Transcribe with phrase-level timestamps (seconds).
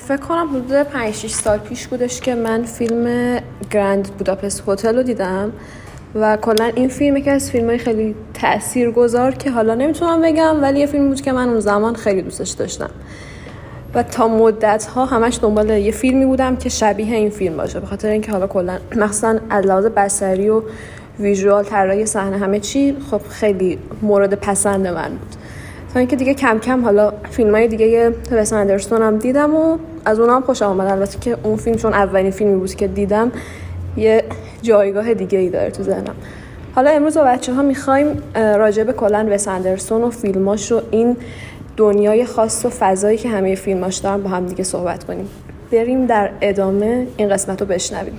[0.00, 3.38] فکر کنم حدود 5 6 سال پیش بودش که من فیلم
[3.70, 5.52] گرند بوداپست هتل رو دیدم
[6.14, 10.80] و کلا این فیلم که از فیلم های خیلی تاثیرگذار که حالا نمی‌تونم بگم ولی
[10.80, 12.90] یه فیلم بود که من اون زمان خیلی دوستش داشتم.
[13.94, 17.86] و تا مدت ها همش دنبال یه فیلمی بودم که شبیه این فیلم باشه به
[17.86, 20.62] خاطر اینکه حالا کلا مخصوصا از لحاظ بصری و
[21.20, 25.45] ویژوال طراحی صحنه همه چی خب خیلی مورد پسند من بود.
[25.98, 30.36] اینکه دیگه کم کم حالا فیلم های دیگه وس اندرسون هم دیدم و از اونها
[30.36, 30.86] هم خوش آمد.
[30.86, 33.32] البته که اون فیلم چون اولین فیلمی بود که دیدم
[33.96, 34.24] یه
[34.62, 36.14] جایگاه دیگه ای داره تو ذهنم.
[36.74, 41.16] حالا امروز با بچه ها می‌خوایم راجع به کلن وس اندرسون و فیلماش و این
[41.76, 45.28] دنیای خاص و فضایی که همه فیلماش دارن با هم دیگه صحبت کنیم.
[45.72, 48.18] بریم در ادامه این قسمت رو بشنویم.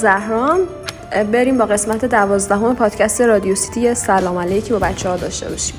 [0.00, 0.58] زهرام
[1.32, 3.94] بریم با قسمت دوازدهم پادکست رادیو سیتی.
[3.94, 5.76] سلام علیکی با بچه ها داشته باشیم.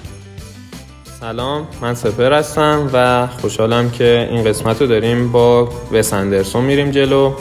[1.19, 6.92] سلام من سپر هستم و خوشحالم که این قسمت رو داریم با وس اندرسون میریم
[6.92, 7.33] جلو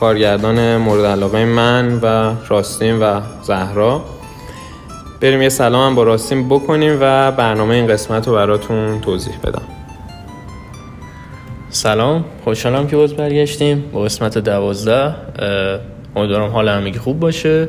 [0.00, 4.04] کارگردان مورد علاقه من و راستین و زهرا.
[5.20, 9.62] بریم یه سلام هم با راستین بکنیم و برنامه این قسمت رو براتون توضیح بدم.
[11.70, 15.14] سلام خوشحالم که باز برگشتیم با قسمت دوازده.
[16.16, 17.68] امیدوارم حال همگی خوب باشه.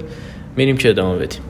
[0.55, 1.41] میریم که ادامه بدیم.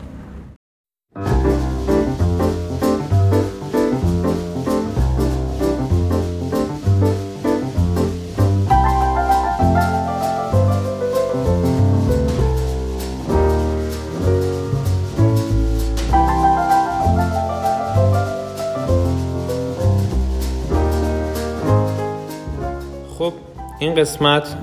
[23.89, 24.55] این قسمت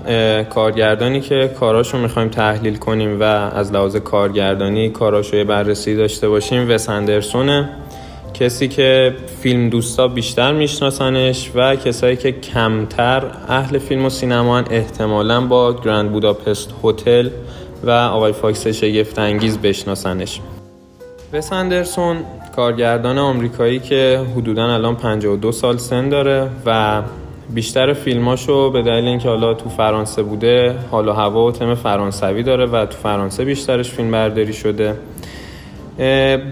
[0.51, 6.89] کارگردانی که کاراشو می‌خوایم تحلیل کنیم و از لحاظ کارگردانی کاراشو بررسی داشته باشیم وس
[6.89, 7.69] اندرسونه.
[8.35, 15.41] کسی که فیلم دوستن بیشتر میشناسنش و کسایی که کمتر اهل فیلم و سینما احتمالا
[15.41, 17.29] با Grand Budapest Hotel
[17.85, 20.41] و آقای فاکس شگفت انگیز بشناسنش.
[21.33, 22.17] وس اندرسون
[22.57, 27.03] کارگردان آمریکایی که حدودا الان 52 سال سن داره و
[27.55, 32.67] بیشتر فیلماشو به دلیل اینکه حالا تو فرانسه بوده حالا هوا و تم فرانسوی داره
[32.67, 34.95] و تو فرانسه بیشترش فیلم برداری شده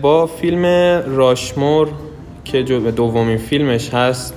[0.02, 0.64] با فیلم
[1.06, 1.88] راشمور
[2.44, 4.34] که دومین فیلمش هست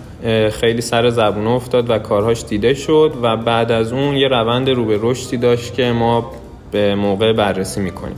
[0.51, 4.85] خیلی سر زبون افتاد و کارهاش دیده شد و بعد از اون یه روند رو
[4.85, 6.31] به رشدی داشت که ما
[6.71, 8.15] به موقع بررسی می‌کنیم.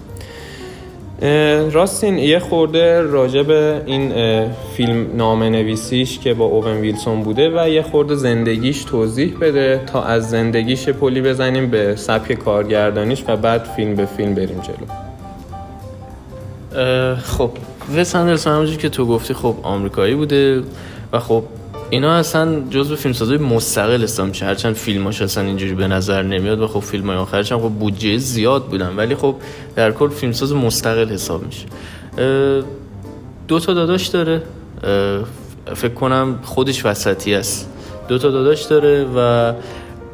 [1.71, 4.13] راستین یه خورده راجع به این
[4.75, 10.03] فیلم نامه نویسیش که با اوون ویلسون بوده و یه خورده زندگیش توضیح بده تا
[10.03, 14.87] از زندگیش پلی بزنیم به سبک کارگردانیش و بعد فیلم به فیلم بریم جلو.
[17.15, 17.51] خب
[17.97, 20.63] وس اندرسون همونجور که تو گفتی خب آمریکایی بوده
[21.13, 21.43] و خب
[21.89, 26.79] اینا اصلا جزو فیلمسازای مستقل حساب هرچند فیلماش اصلا اینجوری به نظر نمیاد و خب
[26.79, 29.35] فیلم های آخرش هم خب بودجه زیاد بودن ولی خب
[29.75, 31.65] در کل فیلمساز مستقل حساب میشه.
[33.47, 34.41] دو تا داداش داره.
[35.75, 37.69] فکر کنم خودش وسطی است.
[38.07, 39.53] دو تا داداش داره و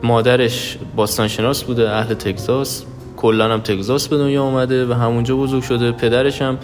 [0.04, 2.84] مادرش باستانشناس بوده اهل تگزاس.
[3.18, 5.92] کلا هم تگزاس به دنیا اومده و همونجا بزرگ شده.
[5.92, 6.58] پدرش هم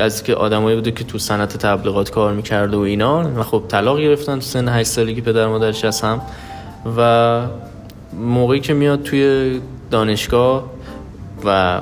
[0.00, 4.00] از که آدمایی بوده که تو صنعت تبلیغات کار می‌کرده و اینا و خب طلاق
[4.00, 6.20] گرفتن تو سن 8 سالگی پدر مادرش از هم.
[6.96, 7.42] و
[8.20, 9.60] موقعی که میاد توی
[9.90, 10.64] دانشگاه
[11.44, 11.80] و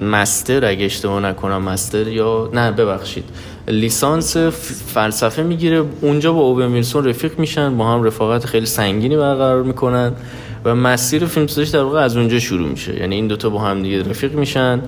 [0.00, 3.24] مستر اگه اشتباه نکنم مستر یا نه ببخشید.
[3.68, 4.36] لیسانس
[4.94, 5.84] فلسفه می‌گیره.
[6.00, 10.12] اونجا با اوبن ویلسون رفیق میشن با هم رفاقت خیلی سنگینی برقرار می‌کنن
[10.64, 13.00] و مسیر فیلمسازیش در واقع از اونجا شروع میشه.
[13.00, 14.80] یعنی این دوتا با هم دیگه رفیق میشن.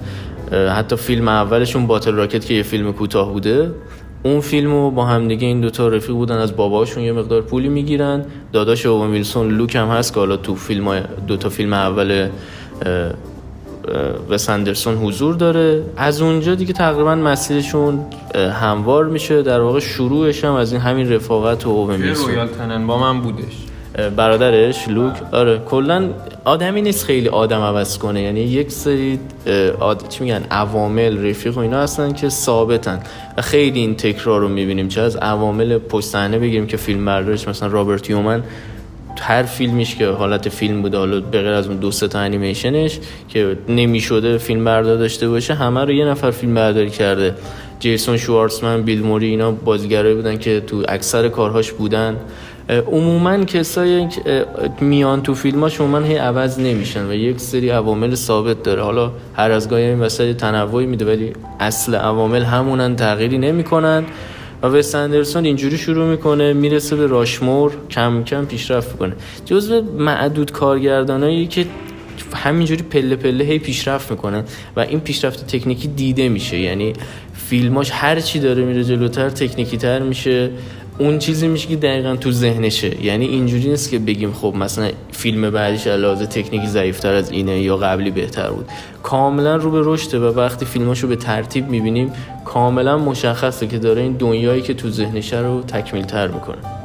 [0.53, 3.75] حتی فیلم اولشون باتل راکت که یه فیلم کوتاه بوده
[4.23, 8.25] اون فیلمو با هم دیگه این دوتا رفیق بودن از باباشون یه مقدار پولی می‌گیرن.
[8.53, 12.29] داداش اوون ویلسون لوک هم هست که حالا تو فیلم دوتا فیلم اول
[14.31, 15.83] و اندرسون حضور داره.
[15.97, 19.43] از اونجا دیگه تقریبا مسیرشون هموار میشه.
[19.43, 23.64] در واقع شروعش هم از این همین رفاقت و اوه رویال تنن با من بودش.
[24.17, 25.59] برادرش لوک آره.
[25.59, 26.11] کلا
[26.45, 28.23] آدمی نیست خیلی آدم عوض کنه.
[28.23, 29.19] یعنی یک سری
[29.81, 30.09] آد...
[30.09, 33.01] چی میگن عوامل رفیق و اینا هستن که ثابتن.
[33.37, 34.89] و خیلی این تکرار رو می‌بینیم.
[34.89, 38.43] چه از عوامل پشت صحنه بگیریم که فیلم بردارش مثلا رابرت یومن
[39.21, 42.99] هر فیلمیش که حالت فیلم بوده حالا به غیر از اون دو تا انیمیشنش
[43.29, 47.35] که نمی‌شده فیلم بردار داشته باشه همه رو یه نفر فیلم برداری کرده.
[47.81, 52.17] جیسون شوارتزمن بیل موری اینا بازیگرایی بودن که تو اکثر کارهاش بودن.
[52.69, 54.47] عموما کسایی که
[54.81, 58.83] میان تو فیلماش عموما هی عوض نمیشن و یک سری عوامل ثابت داره.
[58.83, 64.05] حالا هر از گاهی این وسط تنوعی میده ولی اصل عوامل همونن تغییری نمی‌کنن.
[64.63, 69.13] و وست اندرسون اینجوری شروع می‌کنه می‌رسه به راشمور کم کم پیشرفت می‌کنه.
[69.45, 71.67] جزو معدود کارگردانایی که
[72.35, 74.45] همینجوری پله پله هی پیشرفت می‌کنن
[74.77, 76.59] و این پیشرفت تکنیکی دیده میشه.
[76.59, 76.93] یعنی
[77.35, 80.51] فیلماش هر چی داره میره جلوتر تکنیکی تر میشه.
[80.99, 83.05] اون چیزی میشه که دقیقا تو ذهنشه.
[83.05, 87.77] یعنی اینجوری نیست که بگیم خب مثلا فیلم بعدیش علاوه تکنیکی ضعیفتر از اینه یا
[87.77, 88.69] قبلی بهتر بود.
[89.03, 92.13] کاملا رو به رشده و وقتی فیلماشو به ترتیب می‌بینیم
[92.45, 96.84] کاملا مشخصه که داره این دنیایی که تو ذهنشه رو تکمیل تر می‌کنه.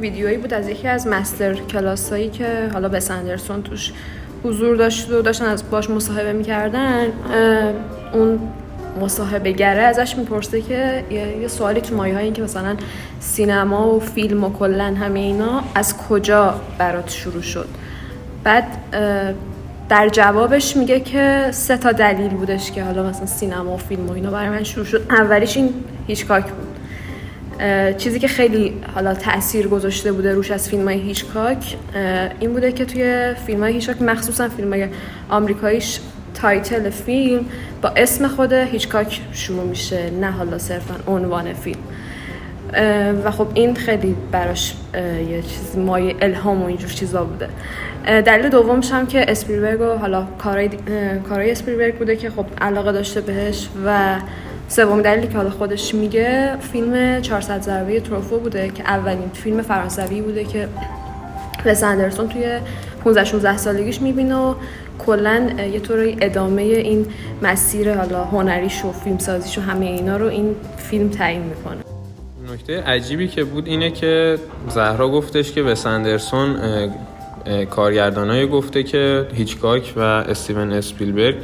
[0.00, 3.92] ویدیویی بود از یکی از مستر کلاس هایی که حالا به سندرسون توش
[4.44, 7.06] حضور داشت و داشتن از باش مصاحبه می‌کردن
[8.12, 8.38] اون
[9.00, 11.04] مصاحبه گره ازش می‌پرسه که
[11.40, 12.76] یه سوالی تو مایه این که مثلا
[13.20, 17.68] سینما و فیلم و کلا همه اینا از کجا برات شروع شد؟
[18.44, 18.64] بعد
[19.88, 24.12] در جوابش میگه که سه تا دلیل بودش که حالا مثلا سینما و فیلم و
[24.12, 25.06] اینا برای من شروع شد.
[25.10, 25.74] اولیش این
[26.06, 26.69] هیچکاک بود.
[27.98, 31.76] چیزی که خیلی حالا تاثیر گذاشته بوده روش از فیلم های هیچکاک
[32.40, 34.88] این بوده که توی فیلم های هیچکاک مخصوصا فیلم های
[35.28, 36.00] آمریکاییش
[36.34, 37.44] title فیلم
[37.82, 41.80] با اسم خود هیچکاک شروع میشه نه حالا صرفا عنوان فیلم.
[43.24, 44.74] و خب این خیلی براش
[45.30, 47.48] یه چیز مایه الهام و اینجور چیزا بوده.
[48.20, 50.70] دلیل دومش هم که اسپیلبرگ و حالا کارهای,
[51.28, 54.16] کارهای اسپیلبرگ بوده که خب علاقه داشته بهش و
[54.70, 60.22] سوم دلیلی که حالا خودش میگه فیلم 400 ضربه تروفو بوده که اولین فیلم فرانسوی
[60.22, 60.68] بوده که
[61.66, 62.58] وس اندرسون توی
[63.04, 64.54] 15 16 سالگیش می‌بینه و
[64.98, 67.06] کلا یه طوری ادامه این
[67.42, 71.80] مسیر حالا هنریش و فیلم سازیش و همه اینا رو این فیلم تعیین می‌کنه.
[72.54, 74.38] نکته عجیبی که بود اینه که
[74.68, 76.56] زهرا گفتش که وس اندرسون
[77.70, 81.36] کارگردانای گفته که هیچکاک و استیون اسپیلبرگ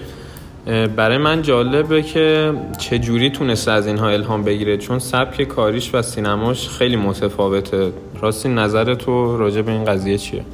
[0.97, 6.03] برای من جالبه که چه جوری تونسته از اینها الهام بگیره چون سبک کاریش و
[6.03, 7.93] سینماش خیلی متفاوته.
[8.21, 10.45] راستی نظر تو راجع به این قضیه چیه؟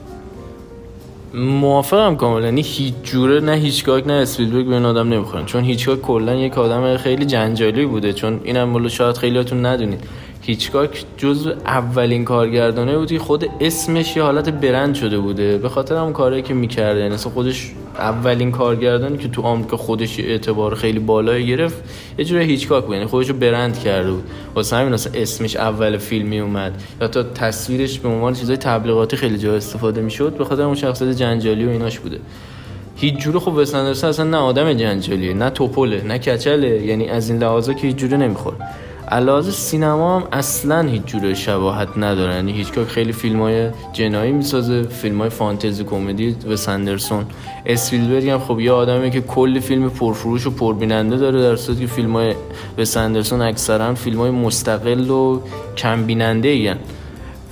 [1.35, 2.45] موافقم کاملا.
[2.45, 5.45] یعنی هیچ جوره نه هیچگاه نه اسپیلبرگ به این آدم نمی‌خورن.
[5.45, 8.13] چون هیچگاه کلا یک آدم خیلی جنجالی بوده.
[8.13, 10.01] چون اینم شاید خیلیاتون ندونید.
[10.41, 15.59] هیچکاک جز اولین کارگردانه بودی خود اسمش یه حالت برند شده بوده.
[15.59, 17.01] به خاطر هم کاری که می‌کرده.
[17.01, 21.77] یعنی خودش اولین کارگردانی که تو آمریکا خودش اعتبار خیلی بالایی گرفت
[22.19, 24.25] یه جوری هیچکاک بود یعنی خودش رو برند کرده بود.
[24.55, 26.83] واسه همین اصلا اسمش اول فیلمی اومد.
[27.01, 31.17] یا تا تصویرش به عنوان چیزای تبلیغاتی خیلی جا استفاده می‌شد به خاطر اون شخصیت
[31.17, 32.19] جنجالی و ایناش بوده.
[32.97, 37.39] هیچ جوره خب وس اصلا نه آدم جنجالیه نه توپله نه کچله یعنی از این
[37.43, 38.57] لحاظا که هیچ جوره نمی‌خوره.
[39.13, 44.83] علاوه سینما هم اصلا هیچ جور شباهت نداره یعنی هیچکاک خیلی فیلم های جنایی می‌سازه
[44.83, 47.25] فیلم های فانتزی کمدی و سندرسون
[47.67, 51.87] اسپیلبرگ هم خب یه آدمی که کلی فیلم پرفروش و پربیننده داره در صورتی که
[51.87, 52.35] فیلم های
[52.77, 55.41] به سندرسون اکثرا فیلم های مستقل و
[55.77, 56.77] کم بیننده این.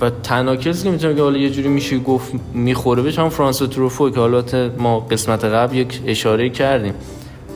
[0.01, 4.09] و تنها که می‌تونه که حالا یه جوری میشه گفت می‌خوره بهش هم فرانس تروفو
[4.09, 4.43] که حالا
[4.77, 6.93] ما قسمت قبل یک اشاره کردیم.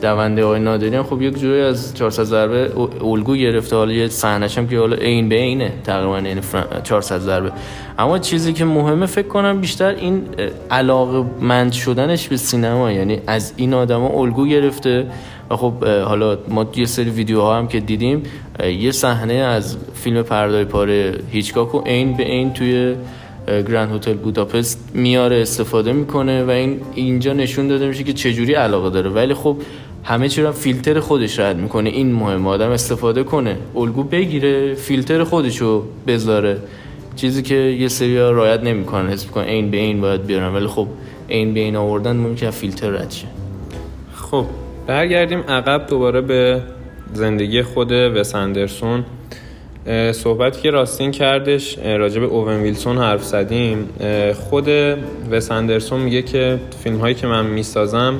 [0.01, 2.71] دونده آقای نادری خب یک جوری از 400 ضربه
[3.01, 3.75] الگو گرفته.
[3.75, 6.39] حالا یه صحنه‌ش هم که حالا عین به عینه تقریبا این
[6.83, 7.51] 400 ضربه.
[7.99, 10.23] اما چیزی که مهمه فکر کنم بیشتر این
[10.71, 12.91] علاقه مند شدنش به سینما.
[12.91, 15.07] یعنی از این آدما الگو گرفته
[15.49, 18.23] و خب حالا ما یه سری ویدیوها هم که دیدیم
[18.79, 22.95] یه صحنه از فیلم پردای پاره هیچکاک و عین به عین توی
[23.47, 28.89] گرند هتل بوداپست میاره استفاده می‌کنه و این اینجا نشون داده میشه که چجوری علاقه
[28.89, 29.09] داره.
[29.09, 29.57] ولی خب
[30.03, 31.89] همه چی رو فیلتر خودش رد می‌کنه.
[31.89, 33.57] این مهم آدم استفاده کنه.
[33.75, 36.57] الگو بگیره فیلتر خودش رو بذاره.
[37.15, 40.55] چیزی که یه سری ها رایت نمی‌کنن حس می‌کنن این به این باید بیارن.
[40.55, 40.87] ولی خب
[41.27, 43.27] این به این آوردن ممکن فیلتر رد شه.
[44.15, 44.45] خب
[44.87, 46.61] برگردیم عقب دوباره به
[47.13, 48.35] زندگی خود وس
[50.11, 53.89] صحبتی که راستین کردش راجع به اوون ویلسون حرف زدیم.
[54.49, 54.69] خود
[55.31, 58.19] وس اندرسون میگه که فیلم هایی که من می‌سازم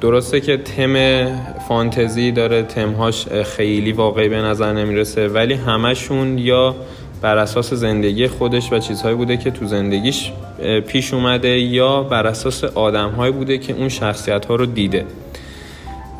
[0.00, 1.26] درسته که تم
[1.68, 6.74] فانتزی داره تمهاش خیلی واقعی به نظر نمی‌رسه ولی همشون یا
[7.22, 10.32] بر اساس زندگی خودش و چیزهایی بوده که تو زندگیش
[10.86, 15.04] پیش اومده یا بر اساس آدمهایی بوده که اون شخصیت ها رو دیده.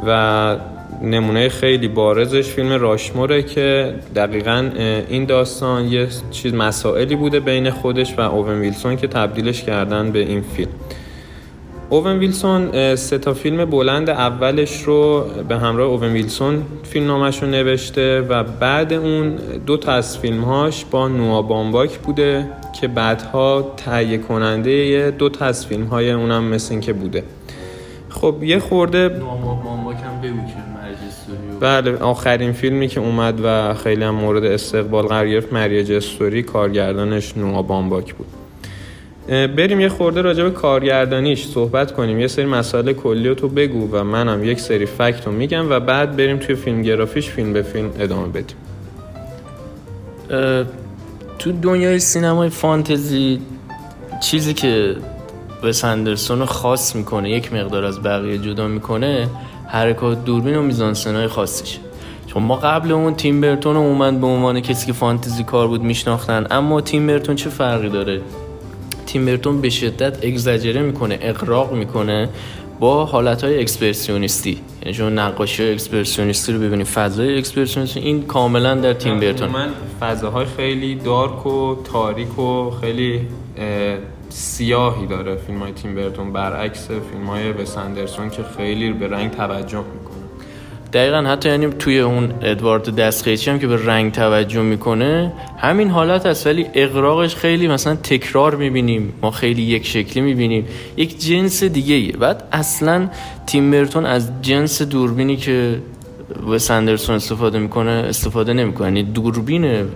[0.07, 0.57] و
[1.03, 4.71] نمونه خیلی بارزش فیلم راشموره که دقیقا
[5.09, 10.19] این داستان یه چیز مسائلی بوده بین خودش و اوون ویلسون که تبدیلش کردن به
[10.19, 10.71] این فیلم.
[11.91, 17.49] اوون ویلسون سه تا فیلم بلند اولش رو به همراه اوون ویلسون فیلم نامش رو
[17.49, 19.37] نوشته و بعد اون
[19.67, 22.47] دو تا از فیلمهاش با نوا بامباک بوده
[22.81, 27.23] که بعدها تهیه کننده دو تا از فیلم های اونم مثل که بوده.
[28.09, 29.09] خب یه خورده
[31.65, 37.37] بله آخرین فیلمی که اومد و خیلی هم مورد استقبال قرار گرفت مریج استوری کارگردانش
[37.37, 38.27] نوا بامباک بود.
[39.29, 42.21] بریم یه خورده راجع به کارگردانیش صحبت کنیم.
[42.21, 45.81] یه سری مسائل کلی رو تو بگو و منم یک سری فکت رو میگم و
[45.81, 48.57] بعد بریم توی فیلمگرافیش فیلم به فیلم ادامه بدیم.
[51.39, 53.41] تو دنیای سینمای فانتزی
[54.21, 54.97] چیزی که
[55.63, 59.29] به سندرسون خاص می‌کنه یک مقدار از بقیه جدا می‌کنه
[59.75, 61.79] حرکات دوربین و میزانسنای خاصیشه
[62.27, 66.47] چون ما قبل اون تیم برتون اومد به عنوان کسی که فانتزی کار بود میشناختن
[66.51, 68.21] اما تیم برتون چه فرقی داره؟
[69.07, 72.29] تیم برتون به شدت اگزاجره می‌کنه اقراق می‌کنه
[72.81, 74.61] با حالت های اکسپرسیونیستی.
[74.83, 79.49] یعنی شما نقاشی های اکسپرسیونیستی رو ببینید فضای اکسپرسیونیستی این کاملا در تیم برتون.
[79.49, 79.69] من
[80.01, 83.21] فضاهای خیلی دارک و تاریک و خیلی
[84.35, 85.37] سیاهی داره.
[85.37, 90.15] فیلم های تیم برتون برعکس فیلم های بسندرسون که خیلی به رنگ توجه می‌کنه.
[90.93, 96.27] دقیقا حتی یعنی توی اون ادوارد دستخیچی هم که به رنگ توجه می‌کنه همین حالت
[96.27, 99.13] هست ولی اقراقش خیلی مثلا تکرار می‌بینیم.
[99.23, 100.67] ما خیلی یک شکلی می‌بینیم.
[100.97, 102.13] یک جنس دیگه ایه.
[102.13, 103.09] بعد اصلا
[103.47, 105.79] تیم برتون از جنس دوربینی که
[106.51, 108.87] و سندرسون استفاده می‌کنه استفاده نمی‌کنه.
[108.87, 109.87] یعنی دوربین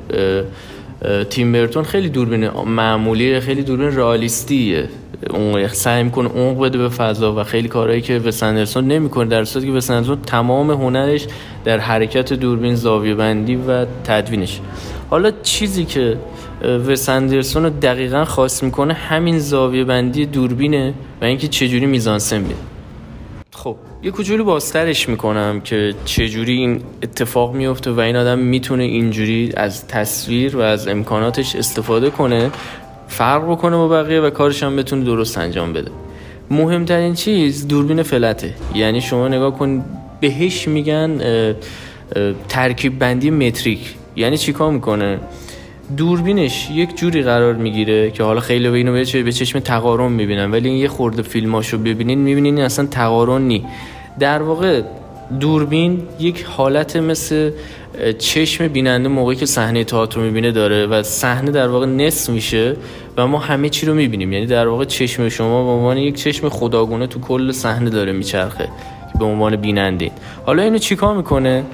[1.30, 4.88] تیم برتون خیلی دوربین معمولی خیلی دوربین رئالیستیه.
[5.30, 9.44] اون سعی می‌کنه عمق بده به فضا و خیلی کارهایی که وس اندرسون نمی‌کنه در
[9.44, 9.90] صورتی که وس
[10.26, 11.26] تمام هنرش
[11.64, 14.60] در حرکت دوربین زاویه بندی و تدوینش.
[15.10, 16.16] حالا چیزی که
[16.62, 22.54] وس اندرسون رو دقیقا خاص می‌کنه همین زاویه بندی دوربینه و اینکه چجوری میزانسن میده.
[24.02, 29.86] یه کوچولو بازترش می‌کنم که چجوری این اتفاق میفته و این آدم می‌تونه اینجوری از
[29.86, 32.50] تصویر و از امکاناتش استفاده کنه
[33.08, 35.90] فرق بکنه با بقیه و کارش هم بتونه درست انجام بده.
[36.50, 38.54] مهمترین چیز دوربین فلته.
[38.74, 39.84] یعنی شما نگاه کن
[40.20, 41.20] بهش میگن
[42.48, 43.94] ترکیب بندی متریک.
[44.16, 45.18] یعنی چیکار می‌کنه؟
[45.96, 50.68] دوربینش یک جوری قرار می‌گیره که حالا خیلی به اینو به چشم تقارن می‌بینن ولی
[50.68, 53.64] این یه خورده فیلماشو ببینین می‌بینین اصلا تقارن نی.
[54.18, 54.82] در واقع
[55.40, 57.50] دوربین یک حالت مثل
[58.18, 62.76] چشم بیننده موقعی که صحنه تئاتر می‌بینه داره و صحنه در واقع نصف میشه
[63.16, 64.32] و ما همه چی رو می‌بینیم.
[64.32, 68.68] یعنی در واقع چشم شما به عنوان یک چشم خداگونه تو کل صحنه داره میچرخه
[69.18, 70.10] به عنوان بیننده
[70.46, 71.64] حالا اینو چیکار می‌کنه؟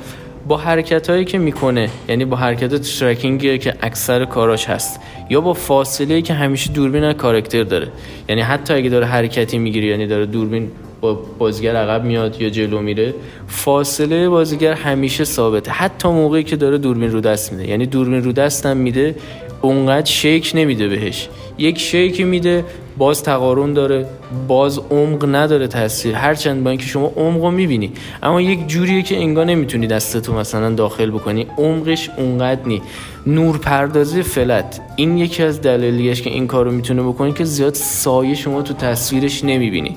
[0.49, 5.53] با حرکت هایی که می‌کنه یعنی با حرکت ترکینگ که اکثر کاراش هست یا با
[5.53, 7.89] فاصله که همیشه دوربین کارکتر داره.
[8.29, 10.71] یعنی حتی اگه داره حرکتی می‌گیره یعنی داره دوربین
[11.01, 13.15] با بازیگر عقب میاد یا جلو میره
[13.47, 15.71] فاصله بازیگر همیشه ثابته.
[15.71, 17.71] حتی موقعی که داره دوربین رو دست میده.
[17.71, 19.15] یعنی دوربین رو دستم میده
[19.63, 21.29] اونقدر شیک نمیده بهش.
[21.59, 22.65] یک شیکی میده
[22.99, 24.07] باز تقارن داره
[24.49, 26.15] باز عمق نداره تاثیر.
[26.15, 30.71] هرچند با اینکه شما عمق رو می‌بینی اما یک جوریه که انگار نمی‌تونی دستتو مثلا
[30.71, 31.47] داخل بکنی.
[31.59, 32.83] عمقش اونقدر نی.
[33.27, 34.81] نور پردازی فلت.
[34.97, 39.45] این یکی از دلایلیش که این کارو می‌تونه بکنی که زیاد سایه شما تو تصویرش
[39.45, 39.97] نمی‌بینی.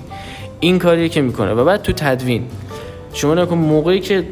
[0.60, 1.54] این کاریه که می‌کنه.
[1.54, 2.44] و بعد تو تدوین.
[3.14, 4.24] شما نکن موقعی که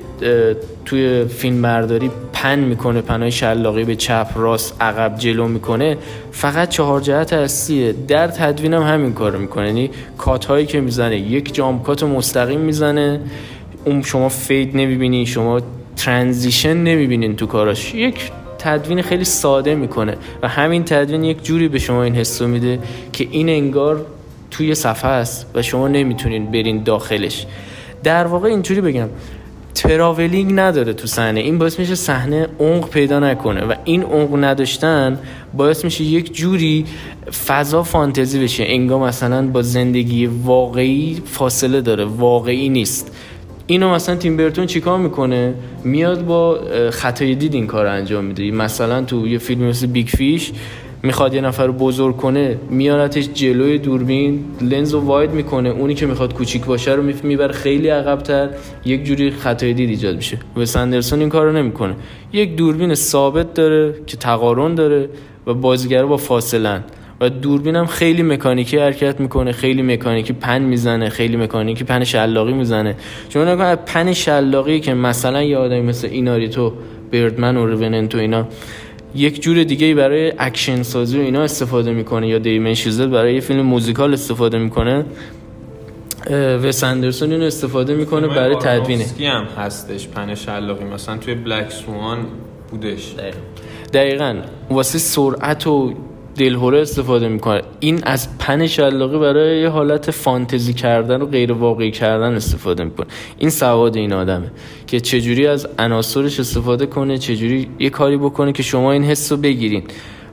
[0.86, 5.98] توی فیلم برداری pan می‌کنه pan ای شلاقی به چپ راست عقب جلو می‌کنه
[6.32, 9.68] فقط چهار جهت اصلیه در تدوینم هم همین کارو می‌کنه.
[9.68, 13.20] یعنی cut هایی که می‌زنه یک jump cut مستقیم می‌زنه
[13.86, 15.62] اون شما fade نمی‌بینی شما
[15.96, 17.96] transition نمی‌بینین تو کاراش.
[17.96, 22.80] یک تدوین خیلی ساده می‌کنه و همین تدوین یک جوری به شما این حسو میده
[23.14, 24.06] که این انگار
[24.52, 27.46] توی صفحه است و شما نمی‌تونین برین داخلش.
[28.06, 29.08] در واقع اینجوری بگم
[29.74, 31.40] traveling نداره تو صحنه.
[31.40, 35.20] این باعث میشه صحنه عمق پیدا نکنه و این عمق نداشتن
[35.54, 36.86] باعث میشه یک جوری
[37.48, 38.64] فضا فانتزی بشه.
[38.68, 43.12] انگار مثلا با زندگی واقعی فاصله داره واقعی نیست.
[43.68, 46.60] اینو مثلا تیم برتون چیکار می‌کنه؟ میاد با
[46.92, 48.52] خطای دید این کار انجام میده.
[48.52, 50.52] مثلا تو یه فیلم مثل Big Fish
[51.06, 55.70] می‌خواد یه نفر رو بزرگ کنه میارتش جلوی دوربین لنز رو واید می‌کنه.
[55.70, 57.54] اونی که می‌خواد کوچیک باشه رو می‌بره.
[57.54, 58.50] خیلی عقبتر
[58.86, 60.38] یک جوری خطای دید ایجاد میشه.
[60.58, 61.96] و سندرسون این کار رو نمی‌کنه.
[62.34, 65.10] یک دوربین ثابت داره که تقارن داره
[65.48, 66.84] و بازیگر با فاصلن.
[67.22, 69.52] و دوربین هم خیلی مکانیکی حرکت می‌کنه.
[69.52, 71.10] خیلی مکانیکی پن می‌زنه.
[71.10, 72.96] خیلی مکانیکی پن شلاقی می‌زنه.
[73.30, 76.74] چون نگاه پن شلاقی که مثلا یه آدمی مثل ایناریتو
[77.12, 78.48] بردمن و روننتو اینا
[79.16, 83.40] یک جور دیگه برای اکشن سازی و اینا استفاده می‌کنه یا دیمن شیزل برای یه
[83.40, 85.06] فیلم موزیکال استفاده می‌کنه.
[86.32, 89.06] و سندرسون اینو استفاده می‌کنه برای تدوینه.
[89.20, 90.84] هم هستش پن شلاقی.
[90.84, 92.18] مثلا توی بلک سوان
[92.72, 93.14] بودش.
[93.14, 93.38] دقیقا,
[93.94, 94.42] دقیقا.
[94.70, 95.94] واسه سرعت و
[96.38, 97.62] دلهوره استفاده می‌کنه.
[97.80, 103.08] این از پن شلاقی برای یه حالت فانتزی کردن و غیر واقعی کردن استفاده می‌کنه.
[103.38, 104.52] این سواد این آدمه
[104.88, 109.38] که چجوری از عناصرش استفاده کنه چجوری یه کاری بکنه که شما این حس رو
[109.38, 109.84] بگیرین.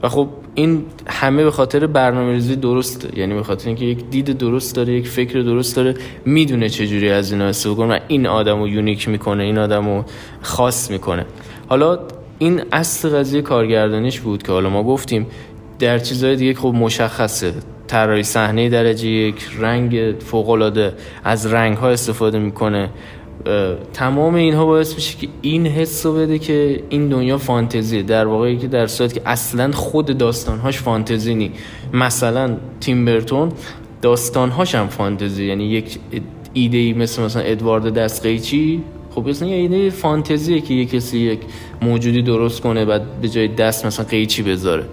[0.03, 3.19] و خب این همه به خاطر برنامه ریزی درسته.
[3.19, 5.95] یعنی به خاطر اینکه یک دید درست داره یک فکر درست داره
[6.25, 10.05] می‌دونه چجوری از اینا استفاده کنه و این آدم رو یونیک می‌کنه این آدم رو
[10.41, 11.25] خاص می‌کنه.
[11.67, 11.99] حالا
[12.39, 15.27] این اصل قضیه کارگردانیش بود که حالا ما گفتیم
[15.83, 17.53] در چیزهای دیگه خب مشخصه.
[17.87, 22.89] طراحی صحنه درجه یک رنگ فوق العاده از رنگ ها استفاده می‌کنه.
[23.93, 28.03] تمام اینها باعث میشه که این حس رو بده که این دنیا فانتزیه.
[28.03, 31.51] در واقعی که در صورت که اصلا خود داستانهاش فانتزی نی
[31.93, 33.51] مثلا تیم برتون
[34.01, 35.99] داستانهاش هم فانتزی یعنی یک
[36.53, 38.83] ایده ای مثل مثلا ادوارد دست‌قیچی
[39.15, 41.39] خب اصلا یه ایده فانتزیه که یک کسی یک
[41.81, 44.83] موجودی درست کنه بعد به جای دست مثلا قیچی بذاره.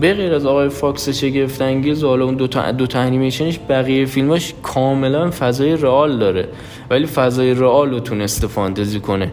[0.00, 4.06] به غیر از آقای فاکس شگفت انگیز حالا اون دو تا دو تا انیمیشنش بقیه
[4.06, 6.48] فیلماش کاملا فضای real داره.
[6.90, 9.30] ولی فضای رئال رو تونسته فانتزی کنه.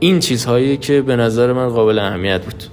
[0.00, 2.64] این چیزهایی که به نظر من قابل اهمیت بود.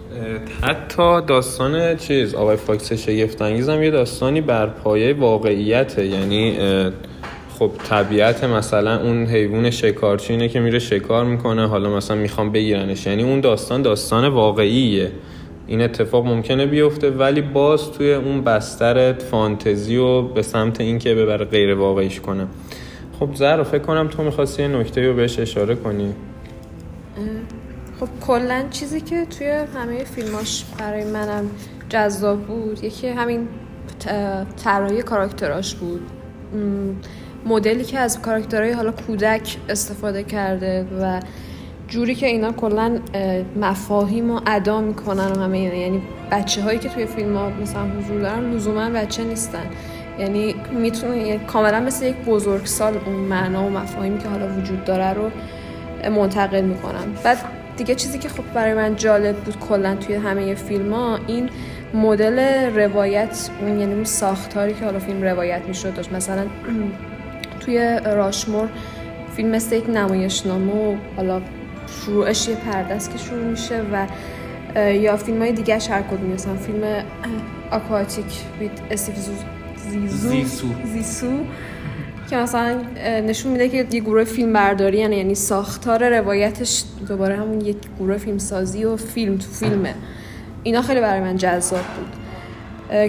[0.62, 6.06] حتی داستان چیز آقای فاکس شگفت انگیز هم یه داستانی بر پایه واقعیته.
[6.06, 6.56] یعنی
[7.60, 13.06] خب طبیعت مثلا اون حیوان شکارچینه که میره شکار می‌کنه حالا مثلا می‌خوام بگیرنش.
[13.06, 15.12] یعنی اون داستان داستان واقعیه.
[15.72, 21.46] این اتفاق ممکنه بیفته ولی باز توی اون بستر فانتزی و به سمت اینکه ببره
[21.46, 22.48] غیر واقعیش کنه.
[23.20, 26.14] خب زهرا فکر کنم تو می‌خواستی یه نکته رو بهش اشاره کنی.
[28.00, 31.50] خب کلا چیزی که توی همه فیلماش برای منم
[31.90, 33.48] جذاب بود یکی همین
[34.64, 36.02] طراحی کاراکتراش بود.
[37.46, 41.20] مدلی که از کاراکترهای حالا کودک استفاده کرده و
[41.92, 43.00] جوری که اینا کلا
[43.56, 45.76] مفاهیم و ادا می‌کنن و همه اینا.
[45.76, 46.02] یعنی
[46.32, 49.66] بچه هایی که توی فیلم ها مثلا حضور دارن لزوما بچه نیستن.
[50.20, 55.30] یعنی می‌تونه کاملا مثل یک بزرگسال اون معنا و مفاهیمی که حالا وجود داره رو
[56.12, 57.14] منتقل می‌کنن.
[57.24, 57.38] بعد
[57.78, 61.50] دیگه چیزی که خب برای من جالب بود کلا توی همه فیلم ها این
[61.94, 62.40] مدل
[62.76, 66.12] روایت یعنی اون ساختاری که حالا فیلم روایت می‌شد داشت.
[66.12, 66.46] مثلا
[67.66, 68.70] توی راشمور
[69.36, 71.42] فیلم مثل یک نمایشنامه و حالا
[71.92, 74.08] شروعش یه پردست که شروع میشه و
[74.92, 77.04] یا فیلم های دیگه هر کدوم مثلا فیلم
[77.72, 78.26] آکواتیک
[78.60, 79.16] وید استیو
[79.90, 80.44] زیزو
[80.94, 81.28] زیسو
[82.30, 87.62] که مثلا نشون میده که یه گروه فیلم برداری یعنی, یعنی ساختار روایتش دوباره همون
[87.62, 89.96] یک گروه فیلم سازی و فیلم تو فیلمه.
[90.64, 92.22] اینا خیلی برای من جذاب بود.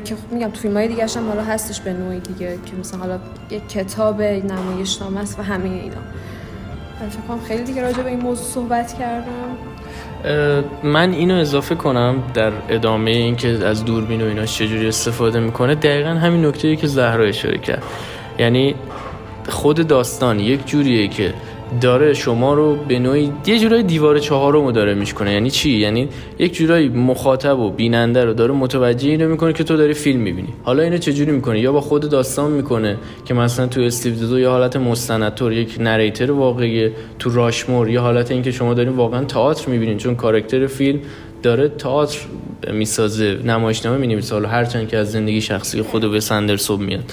[0.05, 3.01] که خب میگم تو فیلم های دیگه هم حالا هستش به نوعی دیگه که مثلا
[3.01, 3.18] حالا
[3.51, 5.97] یک کتاب نمایشنامه است و همه اینا.
[7.09, 9.57] فکر خیلی دیگه راجع به این موضوع صحبت کردم.
[10.83, 16.11] من اینو اضافه کنم در ادامه اینکه از دوربین و ایناش چجوری استفاده می‌کنه دقیقا
[16.11, 17.83] همین نکته که زهرا اشاره کرد.
[18.38, 18.75] یعنی
[19.49, 21.35] خود داستان یک جوریه که
[21.81, 25.33] داره شما رو به نوعی یه جورای دیوار چهارمو داره میشکنه.
[25.33, 26.09] یعنی چی؟ یعنی
[26.39, 30.49] یک جورایی مخاطب و بیننده رو داره متوجه اینو می‌کنه که تو داری فیلم می‌بینی.
[30.63, 34.51] حالا اینو چجوری می‌کنه یا با خود داستان می‌کنه که مثلا تو استیو دو یا
[34.51, 39.99] حالت مستندتور یک نریتر واقعی تو راشمور یا حالت اینکه شما دارین واقعا تئاتر می‌بینین.
[39.99, 40.99] چون کاراکتر فیلم
[41.43, 42.19] داره تئاتر
[42.73, 44.35] می‌سازه نمایشنامه می‌نویسه.
[44.35, 47.13] حالا هرچند که از زندگی شخصی خود به سندرسوب میاد.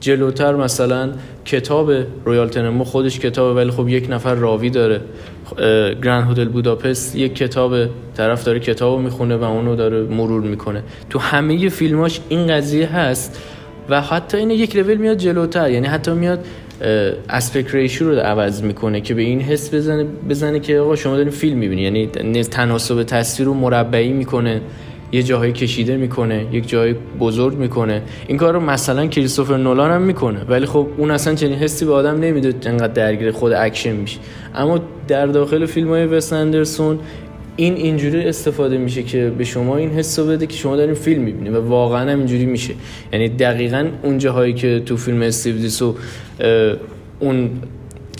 [0.00, 1.10] جلوتر مثلا
[1.44, 1.92] کتاب
[2.24, 5.00] رویال تنمو خودش کتابه ولی خب یک نفر راوی داره.
[6.02, 7.74] گرند هتل بوداپست یک کتاب
[8.16, 10.82] طرف داره کتابو می‌خونه و اونو داره مرور می‌کنه.
[11.10, 13.42] تو همه فیلماش این قضیه هست
[13.88, 15.70] و حتی اینه یک لول میاد جلوتر.
[15.70, 16.44] یعنی حتی میاد
[17.28, 21.30] aspect ratio رو عوض می‌کنه که به این حس بزنه بزنه که آقا شما دارین
[21.30, 21.82] فیلم می‌بینی.
[21.82, 22.06] یعنی
[22.44, 24.60] تناسب تصویر رو مربعی می‌کنه.
[25.12, 28.02] یه جاهایی کشیده می‌کنه یک جای بزرگ می‌کنه.
[28.26, 30.40] این کار رو مثلا کریستوفر نولان هم می‌کنه.
[30.48, 34.18] ولی خب اون اصلا چنین حسی به آدم نمیده انقدر درگیر خود اکشن میشه.
[34.54, 36.98] اما در داخل فیلم های وس اندرسون
[37.56, 41.54] این اینجوری استفاده میشه که به شما این حس بده که شما دارین فیلم می‌بینید
[41.54, 42.74] و واقعا هم اینجوری میشه.
[43.12, 45.94] یعنی دقیقا اون جاهایی که تو فیلم استیو دیسو
[47.20, 47.50] اون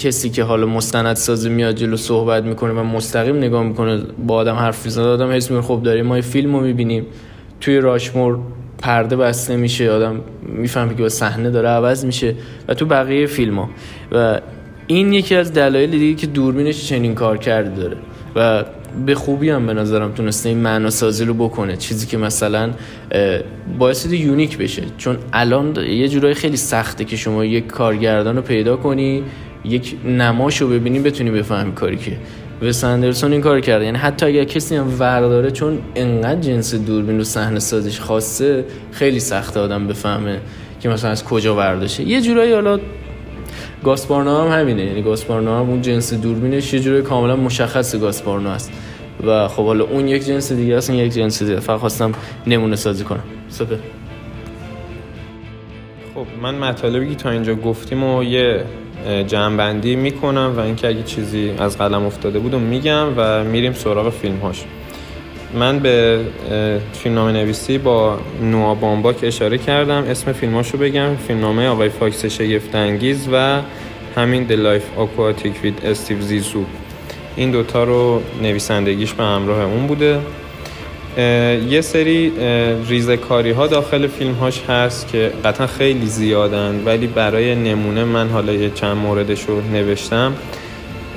[0.01, 4.55] کسی که حالا مستند سازی میاد جلو صحبت می‌کنه و مستقیم نگاه می‌کنه با آدم
[4.55, 7.07] حرف می‌زنه آدم حس می‌کنه خب داریم ما فیلم رو می‌بینیم
[7.61, 8.39] توی راشمور
[8.79, 12.35] پرده بسته میشه آدم می‌فهمه که صحنه داره عوض میشه
[12.69, 13.59] و تو بقیه فیلم
[14.13, 14.41] و
[14.87, 17.97] این یکی از دلایل دیگه که دوربینش چنین کار کرده داره.
[18.37, 18.65] و
[19.07, 21.77] به خوبی هم به نظرم تونسته این معنا سازی رو بکنه.
[21.77, 22.71] چیزی که مثلا
[23.79, 24.83] باعث یونیک بشه.
[24.99, 29.23] چون الان یه جورایی خیلی سخته که شما یک کارگردان رو پیدا کنی
[29.65, 32.17] یک نماش رو ببینی بتونی بفهمی کاری که.
[32.63, 33.85] و سندرسون این کار کرده.
[33.85, 39.21] یعنی حتی اگر کسی هم ورداره چون انقدر جنس دوربین رو صحنه سازیش خاصه خیلی
[39.21, 40.41] سخته آدم بفهمه
[40.81, 42.79] که مثلا از کجا ورداشه یه جورایی حالا
[43.85, 44.85] گاسپارنا هم همینه.
[44.85, 48.73] یعنی گاسپارنا هم اون جنس دوربینش یه جوری کاملا مشخص گاسپارنا است.
[49.27, 52.13] و خب حالا اون یک جنس دیگه است یک جنس دیگه فقط خواستم
[52.47, 53.23] نمونه سازی کنم.
[53.49, 53.79] سپهر
[56.15, 58.65] خب من مطالبی که تا اینجا گفتیم و یه
[59.27, 64.37] جمعبندی می‌کنم و اینکه اگه چیزی از قلم افتاده بود میگم و میریم سراغ فیلم
[64.37, 64.65] هاش
[65.55, 66.21] من به
[66.93, 70.05] فیلمنامه نویسی با نوا بامبک اشاره کردم.
[70.09, 71.17] اسم فیلماشو بگم.
[71.17, 73.61] فیلمنامه آقای فاکس شگفت انگیز و
[74.17, 76.65] همین The Life Aquatic with Steve Zissou
[77.37, 80.19] این دوتا رو نویسندگیش به همراه اون بوده.
[81.69, 82.33] یه سری
[82.89, 88.53] ریزکاری ها داخل فیلم هاش هست که قطعا خیلی زیادن ولی برای نمونه من حالا
[88.53, 90.33] یه چند موردش رو نوشتم.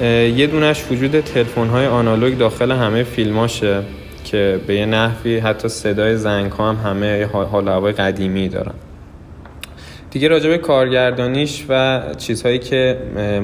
[0.01, 3.81] یه دونش وجود تلفن های آنالوگ داخل همه فیلماشه
[4.23, 8.73] که به یه نحوی حتی صدای زنگ ها هم همه حال هوای قدیمی دارن.
[10.11, 12.97] دیگه راجع کارگردانیش و چیزهایی که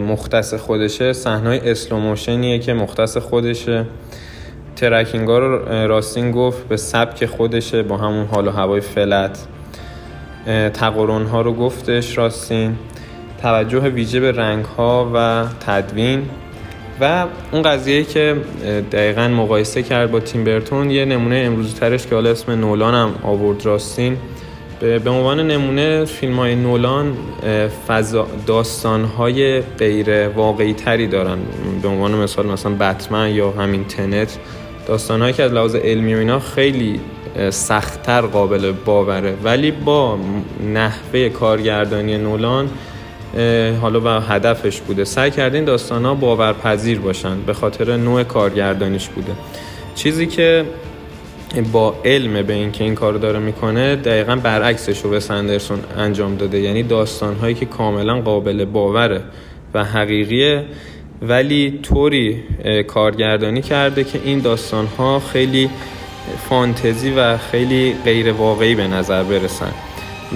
[0.08, 3.86] مختص خودشه صحنه‌های slow motion یه که مختص خودشه.
[4.80, 9.48] tracking ها رو راستین گفت به سبک خودشه با همون حال و هوای flat.
[10.74, 12.76] تقارن ها رو گفتش راستین.
[13.42, 16.30] توجه ویژه به رنگ ها و تدوین.
[17.02, 18.36] و اون قضیه که
[18.92, 23.16] دقیقا مقایسه کرد با تیم برتون یه نمونه امروزی ترش که حالا اسم نولان هم
[23.24, 24.18] آورد راستین.
[24.80, 27.18] به عنوان نمونه فیلم های نولان
[28.48, 31.38] داستان های غیر واقعی تری دارن.
[31.82, 34.38] به عنوان مثال مثلا بتمن یا همین تنت.
[34.90, 37.00] داستان هایی که از لحاظ علمی و اینا خیلی
[37.50, 39.34] سختتر قابل باوره.
[39.44, 40.18] ولی با
[40.74, 42.70] نحوه کارگردانی نولان
[43.82, 45.04] حالا و هدفش بوده.
[45.04, 49.32] سعی کرده این داستان ها باورپذیر باشن به خاطر نوع کارگردانیش بوده.
[49.96, 50.66] چیزی که
[51.72, 56.60] با علم به اینکه این کار داره می‌کنه دقیقا برعکسش رو به سندرسون انجام داده.
[56.60, 59.22] یعنی داستان هایی که کاملا قابل باوره
[59.74, 60.66] و حقیقیه.
[61.22, 62.44] ولی طوری
[62.88, 65.70] کارگردانی کرده که این داستان ها خیلی
[66.50, 69.72] فانتزی و خیلی غیر واقعی به نظر برسن.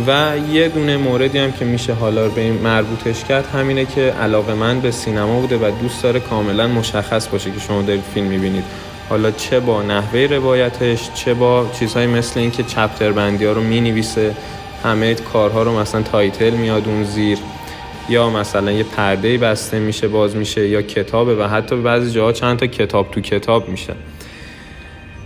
[0.07, 4.53] و یه دونه موردی هم که میشه حالا به این مربوطش کرد همینه که علاقه
[4.53, 8.63] من به سینما بوده و دوست داره کاملا مشخص باشه که شما دارید فیلم می‌بینید.
[9.09, 14.35] حالا چه با نحوه روایتش چه با چیزهایی مثل اینکه چپتر بندی ها رو می‌نویسه
[14.83, 17.37] همه کارها رو مثلا تایتل میاد اون زیر.
[18.09, 22.59] یا مثلا یه پرده بسته میشه باز میشه یا کتابه و حتی بعضی جاها چند
[22.59, 23.93] تا کتاب تو کتاب میشه.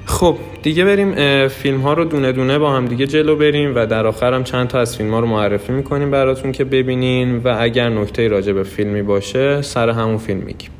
[0.05, 4.07] خب دیگه بریم فیلم ها رو دونه دونه با هم دیگه جلو بریم و در
[4.07, 7.37] آخر هم چند تا از فیلم ها رو معرفی می‌کنیم براتون که ببینین.
[7.37, 10.76] و اگر نکته راجع به فیلمی باشه سر همون فیلم میگیم.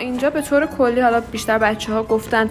[0.00, 2.50] اینجا به طور کلی حالا بیشتر بچه ها گفتن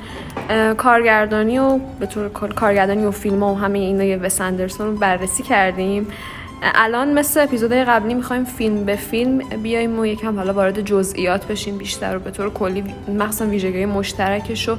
[0.77, 5.43] کارگردانی و به طور کل کارگردانی و فیلم و همه اینا وس اندرسون رو بررسی
[5.43, 6.07] کردیم.
[6.61, 11.77] الان مثل اپیزودهای قبلی می‌خوایم فیلم به فیلم بیایم و یکم حالا وارد جزئیات بشیم
[11.77, 12.83] بیشتر و به طور کلی
[13.19, 14.77] مخصوصا ویژگی مشترکش رو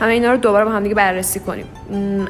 [0.00, 1.66] همه اینا رو دوباره با هم دیگه بررسی کنیم.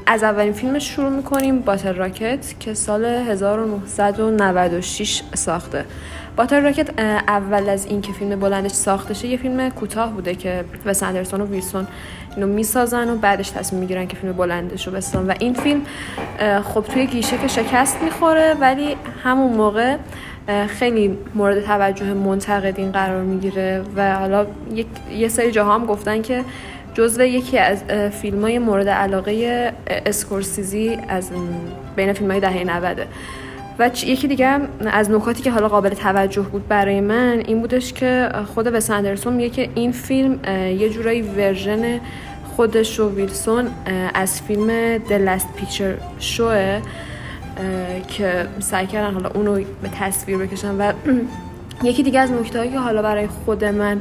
[0.06, 5.84] از اولین فیلمش شروع می‌کنیم باتل راکت که سال 1996 ساخته.
[6.36, 11.02] باتل راکت اول از اینکه فیلم بلندش ساخته شه یه فیلم کوتاه بوده که وس
[11.02, 11.86] اندرسون و ویلسون
[12.36, 15.30] اینو می‌سازن و بعدش تصمیم می‌گیرن که فیلم بلندش رو بسازن.
[15.30, 15.82] و این فیلم
[16.62, 19.96] خب توی گیشه که شکست می‌خوره ولی همون موقع
[20.68, 24.46] خیلی مورد توجه منتقدین قرار می‌گیره و حالا
[25.16, 26.44] یه سری جاها هم گفتن که
[26.94, 29.72] جزو یکی از فیلم های مورد علاقه
[30.06, 31.30] اسکورسیزی از
[31.96, 33.06] بین فیلم های دهه 90
[33.80, 38.28] و یکی دیگه از نکاتی که حالا قابل توجه بود برای من این بودش که
[38.54, 40.44] خود وس اندرسون میگه که این فیلم
[40.78, 42.00] یه جورایی version
[42.56, 43.70] خودش و ویلسون
[44.14, 46.80] از فیلم The Last Picture Show ه
[48.08, 50.92] که سعی کردن حالا اونو به تصویر بکشن و
[51.88, 54.00] یکی دیگه از نکته که حالا برای خود من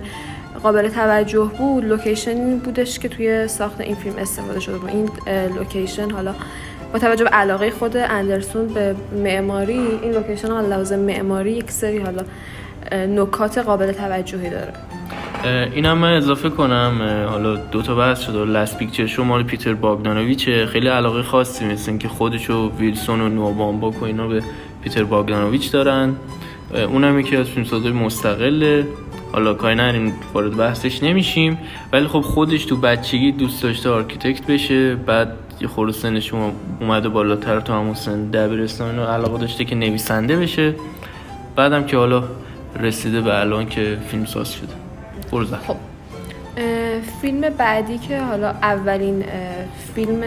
[0.64, 4.90] قابل توجه بود location بودش که توی ساخت این فیلم استفاده شده بود.
[4.90, 5.10] این
[5.56, 6.36] location حالا
[6.94, 11.98] با توجه به علاقه خود اندرسون به معماری این location حالا لحاظ معماری یک سری
[11.98, 12.22] حالا
[12.92, 14.74] نکات قابل توجهی داره.
[15.74, 19.74] این هم من اضافه کنم حالا دو تا بحث شده Last Picture Show مال پیتر
[19.74, 24.44] باگدانویچ خیلی علاقه خاصی مثل که خودش و ویلسون و نوا بامبک و اینا به
[24.84, 26.16] پیتر باگدانویچ دارن.
[26.88, 28.88] اونم یکی از فیلمسازهای مستقله.
[29.32, 31.58] حالا کاری نداریم وارد بحثش نمیشیم.
[31.94, 36.34] ولی خب خودش تو بچگی دوست داشته architect بشه بعد یه خورده سنش
[36.82, 40.76] اومده بالاتر تو همون سن دبیرستان علاقه داشته که نویسنده بشه.
[41.56, 42.24] بعدم که حالا
[42.80, 44.74] رسیده به الان که فیلم ساز شده.
[45.32, 45.76] برو خب
[47.22, 49.24] فیلم بعدی که حالا اولین
[49.96, 50.24] فیلم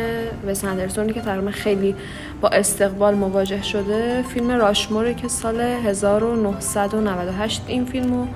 [0.47, 0.65] وس
[0.95, 1.95] که تقریبا خیلی
[2.41, 8.27] با استقبال مواجه شده فیلم راشموره که سال 1998 این فیلمو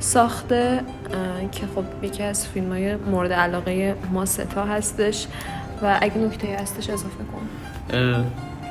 [0.00, 0.80] ساخته
[1.52, 5.26] که خب یکی از فیلم های مورد علاقه ما ستا هستش.
[5.82, 7.48] و اگه نکته هستش اضافه کن.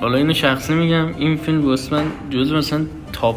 [0.02, 3.36] حالا اینو شخصی میگم این فیلم واسه من جز مثلا تاپ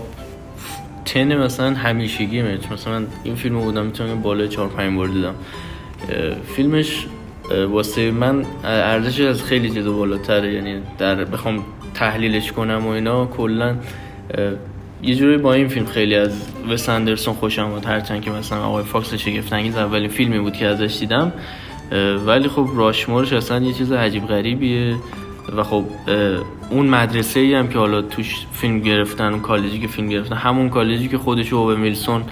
[1.05, 5.35] تن مثلا همیشگی میاد مثلا این فیلم بودم می‌تونم بالای 4 5 بار دیدم.
[6.57, 7.07] فیلمش
[7.71, 10.53] واسه من ارزش از خیلی جدا بالاتره.
[10.53, 13.77] یعنی در بخوام تحلیلش کنم و اینا کلا
[15.03, 18.85] یه جوری با این فیلم خیلی از وس اندرسون خوشم اومد هرچند که مثلا آقای
[18.85, 21.33] فاکس شگفت انگیز اولین فیلمی بود که ازش دیدم.
[22.27, 24.97] ولی خب راشمورش اصلا یه چیز عجیب غریبیه.
[25.57, 25.85] و خب
[26.71, 30.69] اون مدرسه ای هم که حالا توش فیلم گرفتن اون کالجی که فیلم گرفتن همون
[30.69, 32.23] کالجی که خودش و ویلسون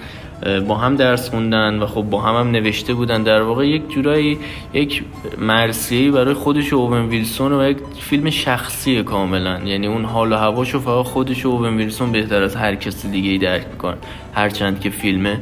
[0.67, 3.23] با هم درس خوندن و خب با هم هم نوشته بودن.
[3.23, 4.37] در واقع یک جورایی
[4.73, 5.03] یک
[5.37, 9.59] مرثیه‌ای برای خودش و اوون ویلسون و یک فیلم شخصی کاملا.
[9.65, 13.29] یعنی اون حال و هواشو فقط خودش و اوون ویلسون بهتر از هر کسی دیگه
[13.29, 13.97] ای درک می‌کنن
[14.33, 15.39] هرچند که فیلمه.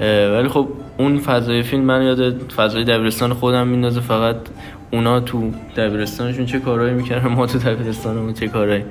[0.00, 4.00] ولی خب اون فضای فیلم من یاد فضای دبیرستان خودم میندازه.
[4.00, 4.36] فقط
[4.92, 8.84] اونا تو دبیرستانشون چه کارهایی می‌کردن ما تو دبیرستانمون چه کارهایی.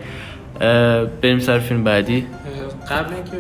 [1.22, 2.26] بریم سر فیلم بعدی.
[2.92, 3.32] قبل اینکه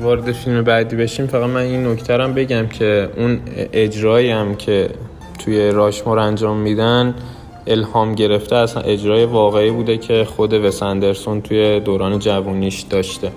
[0.00, 3.40] وارد فیلم بعدی بشیم فقط من این نکته بگم که اون
[3.72, 4.90] اجرایی هم که
[5.38, 7.14] توی راشمور انجام میدن
[7.66, 13.32] الهام گرفته اصلا اجرای واقعی بوده که خود وس اندرسون توی دوران جوونیش داشته.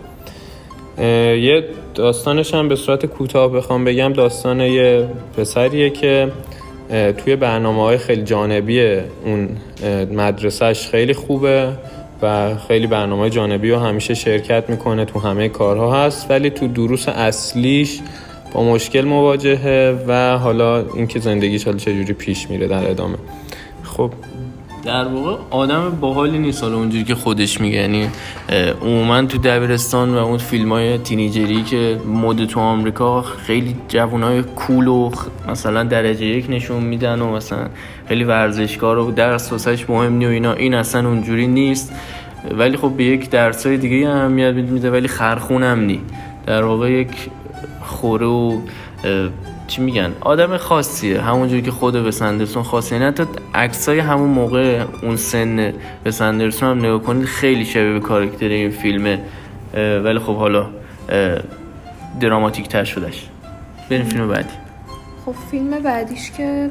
[1.00, 1.64] یه
[1.96, 5.08] داستانش هم به صورت کوتاه بخوام بگم داستان یه
[5.38, 6.32] پسریه که
[7.18, 9.50] توی برنامه های خیلی جانبی اون
[10.12, 11.68] مدرسهش خیلی خوبه
[12.22, 17.10] و خیلی برنامه جانبی رو همیشه شرکت می‌کنه تو همه کارها هست ولی تو دروس
[17.10, 18.00] اصلیش
[18.54, 23.18] با مشکل مواجهه و حالا اینکه زندگیش حالا چجوری پیش میره در ادامه.
[23.84, 24.12] خب
[24.84, 27.78] در واقع آدم باحالی نیست حالا اونجوری که خودش میگه.
[27.78, 28.10] یعنی
[28.82, 34.44] عموما تو دبیرستان و اون فیلم های تینیجری که مد تو آمریکا خیلی جوان های
[34.44, 35.12] کول و
[35.50, 37.68] مثلا درجه یک نشون میدن و مثلا
[38.08, 40.54] خیلی ورزشکار و درس واسش مهم نی و اینا.
[40.54, 41.94] این اصلا اونجوری نیست.
[42.58, 46.02] ولی خب به یک درس های دیگه اهمیت میده ولی خرخون هم نی.
[46.46, 47.30] در واقع یک
[47.82, 48.58] خوره و
[49.70, 51.22] چی میگن؟ آدم خاصیه.
[51.22, 56.70] همونجوری که خود به سندرسون خاصیه یعنی حتی عکسای همون موقع اون سن به سندرسون
[56.70, 59.20] هم نگاه کنید خیلی شبیه به کارکتر این فیلمه.
[59.74, 60.70] ولی خب حالا
[62.20, 63.28] دراماتیک تر شدش
[63.90, 64.50] بریم فیلم بعدی.
[65.26, 66.70] خب فیلم بعدیش که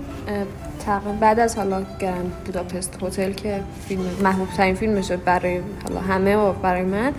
[0.87, 6.37] تقریبا بعد از حالا گرند بوداپست هتل که فیلم محبوب ترین فیلمشه برای حالا همه
[6.37, 7.13] و برای من.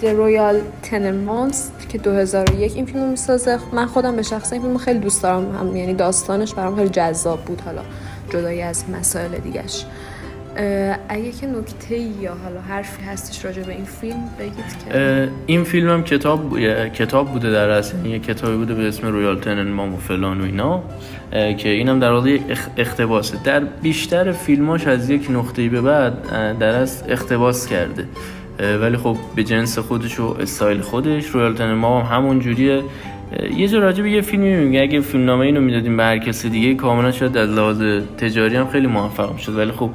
[0.00, 1.56] The Royal Tenenbaums
[1.88, 3.58] که 2001 این فیلم می‌سازه.
[3.72, 5.56] من خودم به شخص این فیلم خیلی دوست دارم.
[5.56, 7.82] هم یعنی داستانش برام خیلی جذاب بود حالا
[8.30, 9.84] جدایی از مسائل دیگش
[11.08, 15.90] اگه که نکته یا حالا حرفی هستش راجع به این فیلم بگید که این فیلم
[15.90, 18.06] هم کتاب کتاب بوده در اصل.
[18.06, 20.82] یه کتابی بوده به اسم رویال تننبام و فلان و اینا.
[21.30, 22.38] که اینم در واقع
[22.76, 23.42] اقتباسه.
[23.44, 26.12] در بیشتر فیلماش از یک نقطه‌ای به بعد
[26.58, 28.04] در واقع اقتباس کرده.
[28.58, 32.82] ولی خب به جنس خودش و استایل خودش رویال تننبام هم همون جوریه.
[33.56, 36.48] یه جور راجع به یه فیلمی میگه اگه فیلم نامه اینو می‌دادیم به هر کسی
[36.48, 37.82] دیگه کاملا شاید از لحاظ
[38.18, 39.58] تجاری هم خیلی موفق می‌شد.
[39.58, 39.90] ولی خب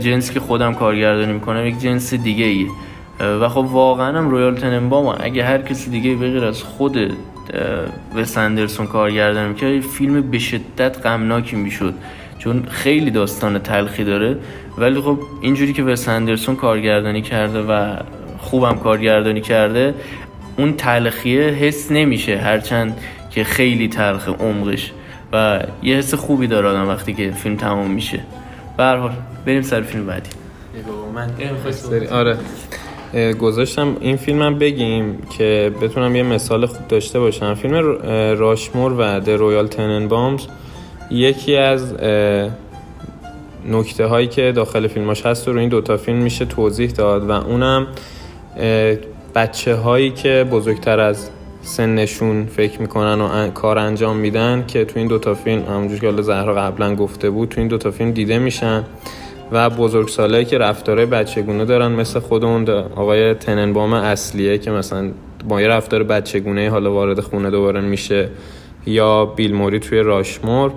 [0.00, 2.68] جنس که خودم کارگردانی می‌کنم یک جنس دیگه ایه
[3.20, 6.96] و خب واقعا هم رویال تننبام اگه هر کسی دیگه بغیر از خود
[8.14, 11.94] و سندرسون کارگردانی می‌کرد فیلم به شدت غمناکی می‌شد.
[12.38, 14.36] چون خیلی داستان تلخی داره
[14.78, 17.96] ولی خب اینجوری که وس اندرسون کارگردانی کرده و
[18.38, 19.94] خوبم کارگردانی کرده
[20.56, 24.92] اون تلخیه حس نمیشه هرچند که خیلی تلخ عمقش
[25.32, 28.20] و یه حس خوبی داره آدم وقتی که فیلم تمام میشه.
[28.76, 29.10] به
[29.46, 30.30] بریم سر فیلم بعدی.
[31.14, 31.30] من
[32.10, 32.36] آره.
[33.32, 37.54] گذاشتم این فیلمم بگیم که بتونم یه مثال خوب داشته باشم.
[37.54, 37.74] فیلم
[38.38, 40.46] راشمور و د رویال تننبامز
[41.10, 41.94] یکی از
[43.68, 47.86] نکته هایی که داخل فیلماش هست رو این دوتا فیلم میشه توضیح داد و اونم
[49.34, 51.30] بچه هایی که بزرگتر از
[51.62, 56.22] سنشون فکر می‌کنن و کار انجام میدن که تو این دوتا فیلم همونجور که حالا
[56.22, 58.84] زهرا قبلا گفته بود تو این دوتا فیلم دیده میشن
[59.52, 65.10] و بزرگ سالهایی که رفتاره بچگونه دارن مثل خود اون آقای تننبام اصلیه که مثلا
[65.48, 68.28] با یه رفتار بچگونه حالا وارد خونه دوباره میشه
[68.86, 70.72] یا بیل موری توی راشمور.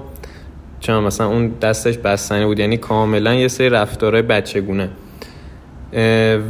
[0.82, 4.90] چون مثلا اون دستش بستنی بود یعنی کاملا یه سری رفتاره بچگونه.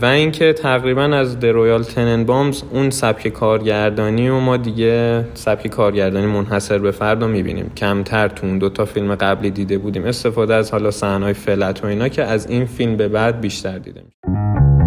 [0.02, 6.78] و اینکه تقریبا از درویال تننبامز اون سبک کارگردانی و ما دیگه سبک کارگردانی منحصر
[6.78, 7.72] به فرد رو می‌بینیم.
[7.78, 10.06] کمتر تو اون دوتا فیلم قبلی دیده بودیم.
[10.06, 14.02] استفاده از حالا صحنه‌های فلت و اینا که از این فیلم به بعد بیشتر دیده
[14.06, 14.81] میشه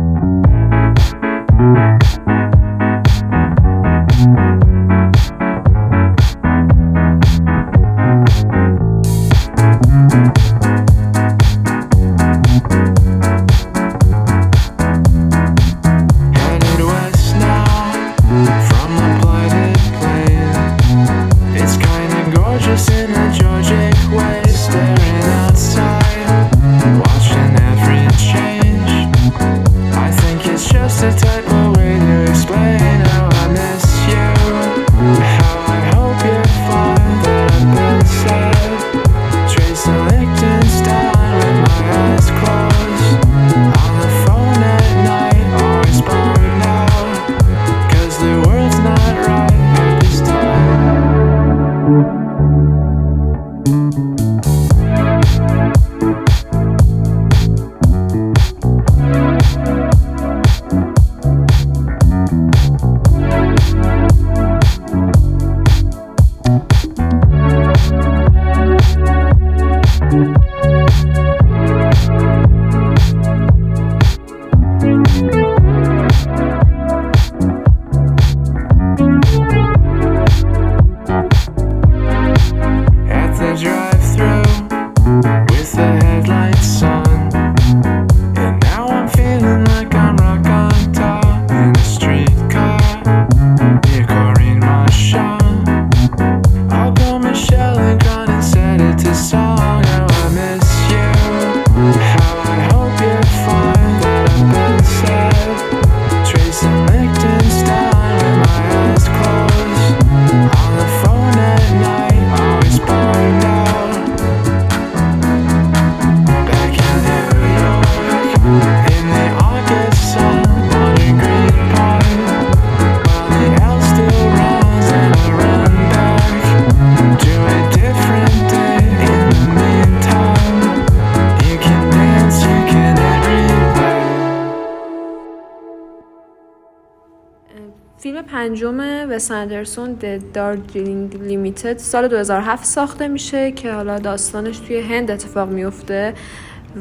[139.31, 146.15] اندرسون د دارجلینگ لیمیتد سال 2007 ساخته میشه که حالا داستانش توی هند اتفاق میفته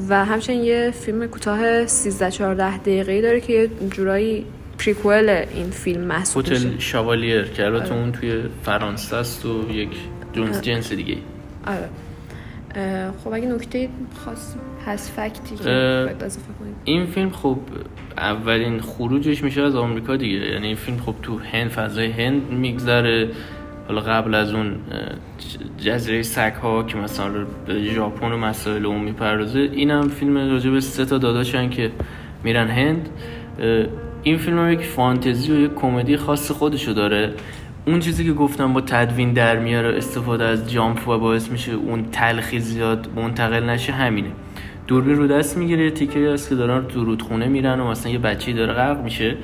[0.10, 4.46] و همچنین یه فیلم کوتاه 13 14 دقیقه‌ای داره که یه جورایی
[4.78, 6.68] پریکوئل این فیلم محسوب میشه.
[6.68, 8.02] هتل شاوالیر که البته آره.
[8.02, 9.90] اون توی فرانسه است و یک
[10.34, 11.18] جنس جنس دیگه
[11.68, 11.90] آره.
[13.24, 13.90] خب اگه نکته
[14.26, 14.56] خاص
[14.86, 16.10] هست فکتی که
[16.84, 17.58] این فیلم خب
[18.18, 20.38] اولین خروجش میشه از آمریکا دیگه.
[20.38, 23.30] یعنی این فیلم خب تو هند فضای هند میگذره.
[23.88, 24.76] حالا قبل از اون
[25.78, 30.70] جزیره سک ها که مثلا به ژاپن و مسائل اون می‌پردازه این هم فیلم راجع
[30.70, 31.92] به سه تا داداشن که
[32.44, 33.10] میرن هند.
[34.24, 37.34] این فیلم هم یک فانتزی و یک کمدی خاص خودشو داره.
[37.86, 42.06] اون چیزی که گفتم با تدوین در میاره استفاده از جامپ و باعث میشه اون
[42.12, 44.30] تلخی زیاد منتقل نشه همینه.
[44.88, 48.54] دوربین رو دست می‌گیره تیکه هست که دارن تو رودخونه میرن و مثلا یه بچه
[48.54, 49.36] داره غرق میشه.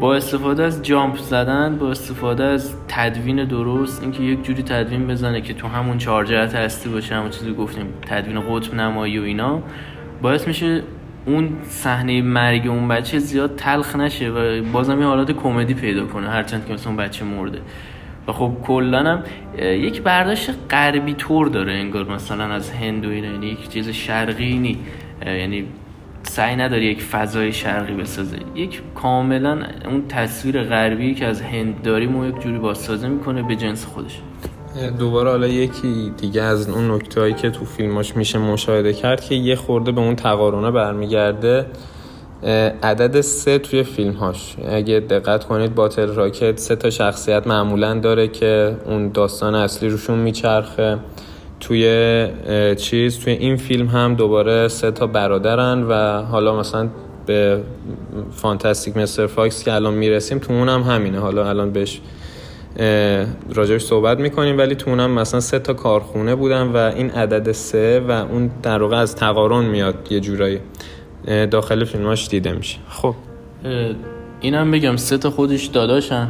[0.00, 5.40] با استفاده از جامپ زدن با استفاده از تدوین درست اینکه یک جوری تدوین بزنه
[5.40, 9.62] که تو همون چارجرت هستی باشه همون چیزی گفتیم تدوین قطب نمایی و اینا
[10.22, 10.82] باعث میشه
[11.26, 16.28] اون صحنه مرگ اون بچه زیاد تلخ نشه و بازم یه حالات کمدی پیدا کنه
[16.28, 17.58] هرچند که مثلا اون بچه مرده.
[18.28, 19.22] و خب کلا هم
[19.58, 24.58] یک برداشت غربی طور داره انگار مثلا از هند و اینا یعنی یک چیز شرقی
[24.58, 24.78] نی
[25.26, 25.64] یعنی
[26.22, 28.38] سعی نداره یک فضای شرقی بسازه.
[28.54, 33.56] یک کاملا اون تصویر غربی که از هند داریم و یک جوری بازسازه می‌کنه به
[33.56, 34.20] جنس خودش.
[34.98, 39.56] دوباره حالا یکی دیگه از اون نکته که تو فیلماش میشه مشاهده کرد که یه
[39.56, 41.66] خورده به اون تقارنه برمیگرده.
[42.82, 44.56] عدد سه توی فیلمهاش.
[44.68, 50.18] اگه دقت کنید باتل راکت سه تا شخصیت معمولا داره که اون داستان اصلی روشون
[50.18, 50.98] میچرخه.
[51.60, 52.28] توی
[52.76, 56.88] چیز توی این فیلم هم دوباره سه تا برادرن و حالا مثلا
[57.26, 57.60] به
[58.30, 59.26] Fantastic Mr.
[59.26, 61.18] Fox که الان می‌رسیم تو اونم همینه.
[61.18, 62.00] حالا الان بهش
[63.54, 68.00] راجبش صحبت می‌کنیم ولی تو اونم مثلا سه تا کارخونه بودن و این عدد سه
[68.08, 70.60] و اون در واقع تقارن میاد یه جورایی.
[71.26, 72.78] داخل فیلماش دیده میشه.
[72.88, 73.14] خب.
[74.40, 76.28] اینم بگم سه تا خودش داداشن.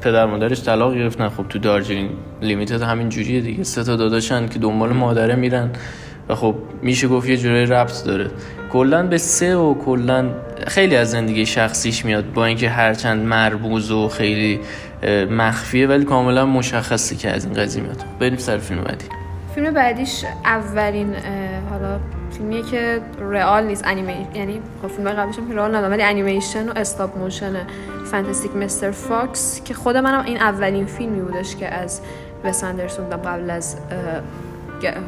[0.00, 1.28] پدر مادرش طلاق گرفتن.
[1.28, 2.10] خب تو Darjeeling
[2.42, 3.62] Limited همین جوریه دیگه.
[3.62, 5.70] سه تا داداشن که دنبال مادره میرن
[6.28, 8.30] و خب میشه گفت یه جوری ربط داره.
[8.72, 10.30] کلا به سه و کلا
[10.66, 14.60] خیلی از زندگی شخصیش میاد با اینکه هرچند مرموز و خیلی
[15.30, 18.04] مخفیه ولی کاملا مشخصه که از این قضیه میاد.
[18.20, 19.04] بریم سر فیلم بعدی.
[19.54, 21.14] فیلم بعدیش اولین
[21.70, 22.00] حالا
[22.36, 26.72] فیلمیه که رئال نیست انیمی یعنی خب فیلم قبلش هم رئال نداره ولی انیمیشن و
[26.76, 27.52] stop motion
[28.04, 28.90] Fantastic Mr.
[28.90, 32.00] Fox که خود منم این اولین فیلمی بودش که از
[32.44, 33.76] وس اندرسون قبل از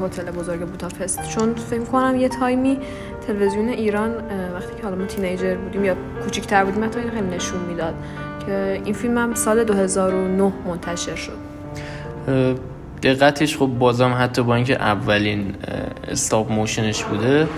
[0.03, 1.29] هتل بزرگ بوداپست.
[1.29, 2.79] چون فکر کنم یه تایمی
[3.27, 4.11] تلویزیون ایران
[4.55, 7.95] وقتی که حالا ما teenager بودیم یا کوچیک‌تر بودیم حتی خیلی نشون می‌داد
[8.47, 11.39] که این فیلم سال 2009 منتشر شد.
[13.15, 15.55] دقتش خب بازم حتی با اینکه اولین
[16.09, 17.49] استاپ موشنش بوده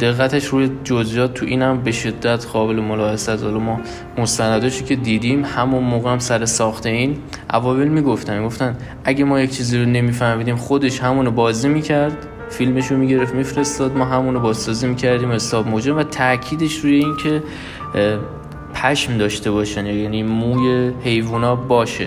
[0.00, 3.44] دقتش روی جزئیات تو اینم به شدت قابل ملاحظه است.
[3.44, 3.80] حالا ما
[4.18, 7.16] مستنداشی که دیدیم همون موقع هم سر ساخته این
[7.54, 12.96] اوایل می‌گفتن می‌گفتن اگه ما یک چیزی رو نمیفهمیدیم خودش همونو بازی می‌کرد فیلمش رو
[12.96, 17.42] می‌گرفت میفرستاد ما همونو بازسازی می‌کردیم استاپ موشن و تاکیدش روی اینکه
[18.74, 22.06] پشم داشته باشن یعنی موی حیوونا باشه.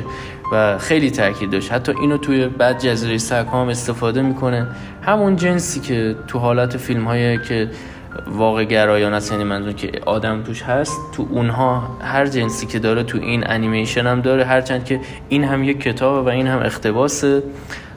[0.53, 1.71] و خیلی تاکید داشت.
[1.71, 4.67] حتی اینو توی بعد جزیره سگ هم استفاده می‌کنه.
[5.01, 7.69] همون جنسی که تو حالت فیلم هایی که
[8.27, 13.03] واقع گرایان است یعنی منظور که آدم توش هست تو اونها هر جنسی که داره
[13.03, 14.99] تو این انیمیشن هم داره هرچند که
[15.29, 17.43] این هم یک کتابه و این هم اقتباسه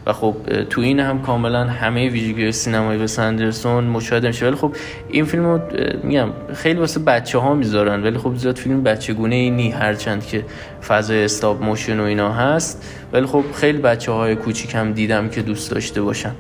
[0.07, 0.35] و خب
[0.71, 4.47] تو این هم کاملا همه ویژگی سینمایی وس اندرسون مشاهده میشه.
[4.47, 4.73] ولی خب
[5.11, 5.61] این فیلم رو
[6.03, 8.03] میگم خیلی واسه بچه ها می‌ذارن.
[8.03, 10.45] ولی خب زیاد فیلم بچه گونه ای نی هرچند که
[10.89, 12.93] فضای stop motion و اینا هست.
[13.13, 16.33] ولی خب خیلی بچه های کوچیک هم دیدم که دوست داشته باشن.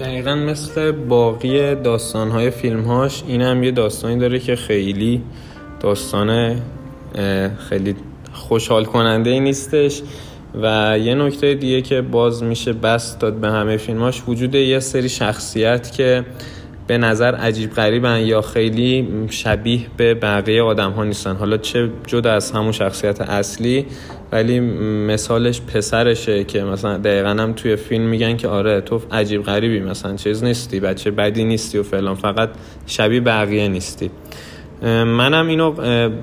[0.00, 5.22] دقیقا مثل باقی داستان های فیلم هاش این هم یه داستانی داره که خیلی
[5.80, 6.60] داستان
[7.68, 7.96] خیلی
[8.32, 10.02] خوشحال کننده ای نیستش.
[10.62, 15.08] و یه نکته دیگه که باز میشه بس داد به همه فیلماش وجود یه سری
[15.08, 16.24] شخصیت که
[16.86, 21.36] به نظر عجیب غریبن یا خیلی شبیه به بقیه آدم ها نیستن.
[21.36, 23.86] حالا چه جدا از همون شخصیت اصلی
[24.32, 24.60] ولی
[25.06, 30.16] مثالش پسرشه که مثلا دقیقا هم توی فیلم میگن که آره تو عجیب غریبی مثلا
[30.16, 32.48] چیز نیستی بچه بدی نیستی و فلان فقط
[32.86, 34.10] شبیه بقیه نیستی.
[34.82, 35.74] منم اینو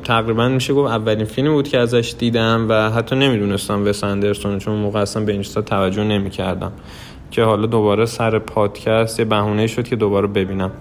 [0.03, 4.75] تقریبا میشه گفت اولین فیلمی بود که ازش دیدم و حتی نمی‌دونستم وس اندرسون چون
[4.75, 6.71] موقع اصلا به این توجه نمی‌کردم
[7.31, 10.71] که حالا دوباره سر پادکست یه بهونه شد که دوباره ببینم.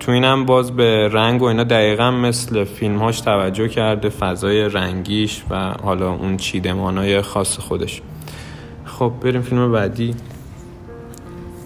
[0.00, 5.70] تو اینم باز به رنگ و اینا دقیقا مثل فیلمهاش توجه کرده فضای رنگیش و
[5.70, 8.02] حالا اون چیدمانای خاص خودش.
[8.84, 10.14] خب بریم فیلم بعدی.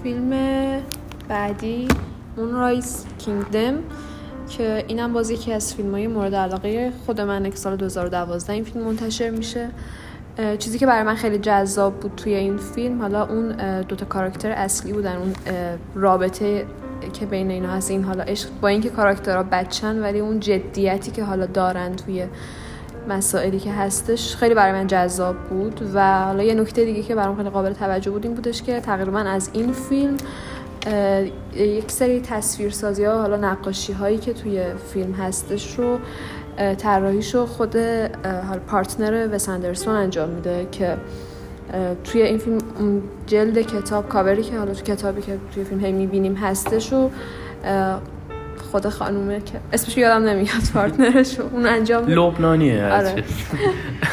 [0.03, 0.31] فیلم
[1.29, 1.89] بعدی
[2.37, 3.75] اون رایس کینگدم
[4.49, 8.65] که اینم باز یکی از فیلم های مورد علاقه خود من که سال 2012 این
[8.65, 9.69] فیلم منتشر میشه.
[10.59, 14.93] چیزی که برای من خیلی جذاب بود توی این فیلم حالا اون دوتا کاراکتر اصلی
[14.93, 15.33] بودن اون
[15.95, 16.67] رابطه
[17.13, 21.25] که بین اینا هست این حالا عشق با اینکه کاراکترها بچن ولی اون جدیتی که
[21.25, 22.27] حالا دارن توی
[23.09, 25.91] مسائلی که هستش خیلی برای من جذاب بود.
[25.95, 29.19] و حالا یه نکته دیگه که برام خیلی قابل توجه بود این بودش که تقریبا
[29.19, 30.17] از این فیلم
[31.57, 35.99] یک سری تصویرسازی ها حالا نقاشی هایی که توی فیلم هستش رو
[36.79, 37.77] طراحیشو خود
[38.67, 40.97] پارتنر وس انجام میده که
[42.05, 42.59] توی این فیلم
[43.27, 47.11] جلد کتاب کاوری که حالا تو کتابی که توی فیلم هی می‌بینیم هستش و
[48.73, 53.25] خود خانومه که اسمش یادم نمیاد پارتنرش اون انجام میده لبنانیه آره.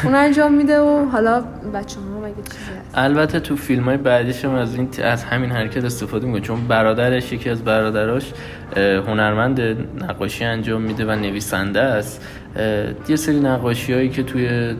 [0.04, 1.44] اون انجام میده و حالا
[1.74, 6.26] بچه ها چیزی البته تو فیلم های بعدیش هم از, این از همین حرکت استفاده
[6.26, 8.32] می‌کنه چون برادرش یکی از برادراش
[9.06, 9.60] هنرمند
[10.00, 12.26] نقاشی انجام میده و نویسنده است.
[13.08, 14.74] یه سری نقاشی هایی که توی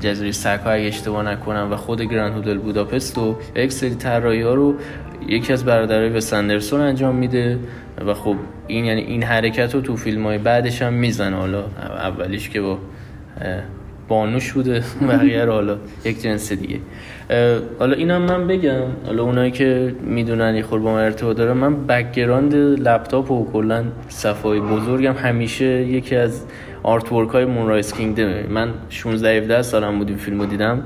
[0.00, 4.54] جزیره سکا اگه اشتباه نکنم و خود گرند هودل بوداپست و یک سری طراحی ها
[4.54, 4.74] رو
[5.28, 7.58] یکی از برادرای وس اندرسون انجام میده
[8.06, 11.36] و خب این یعنی این حرکت رو تو فیلم های بعدش هم می‌زنه.
[11.36, 12.78] حالا اولیش که با
[14.08, 16.78] بانوش بوده بقیه رو حالا یک جنس دیگه.
[17.78, 21.86] حالا اینم من بگم حالا اونایی که می‌دونن یه خور با من ارتباط داره من
[21.86, 26.42] background لپتاپ و کلا صفحه‌های بزرگم همیشه یکی از
[26.82, 30.82] artwork های Moonrise Kingdom من 16 17 سالم بود این فیلمو دیدم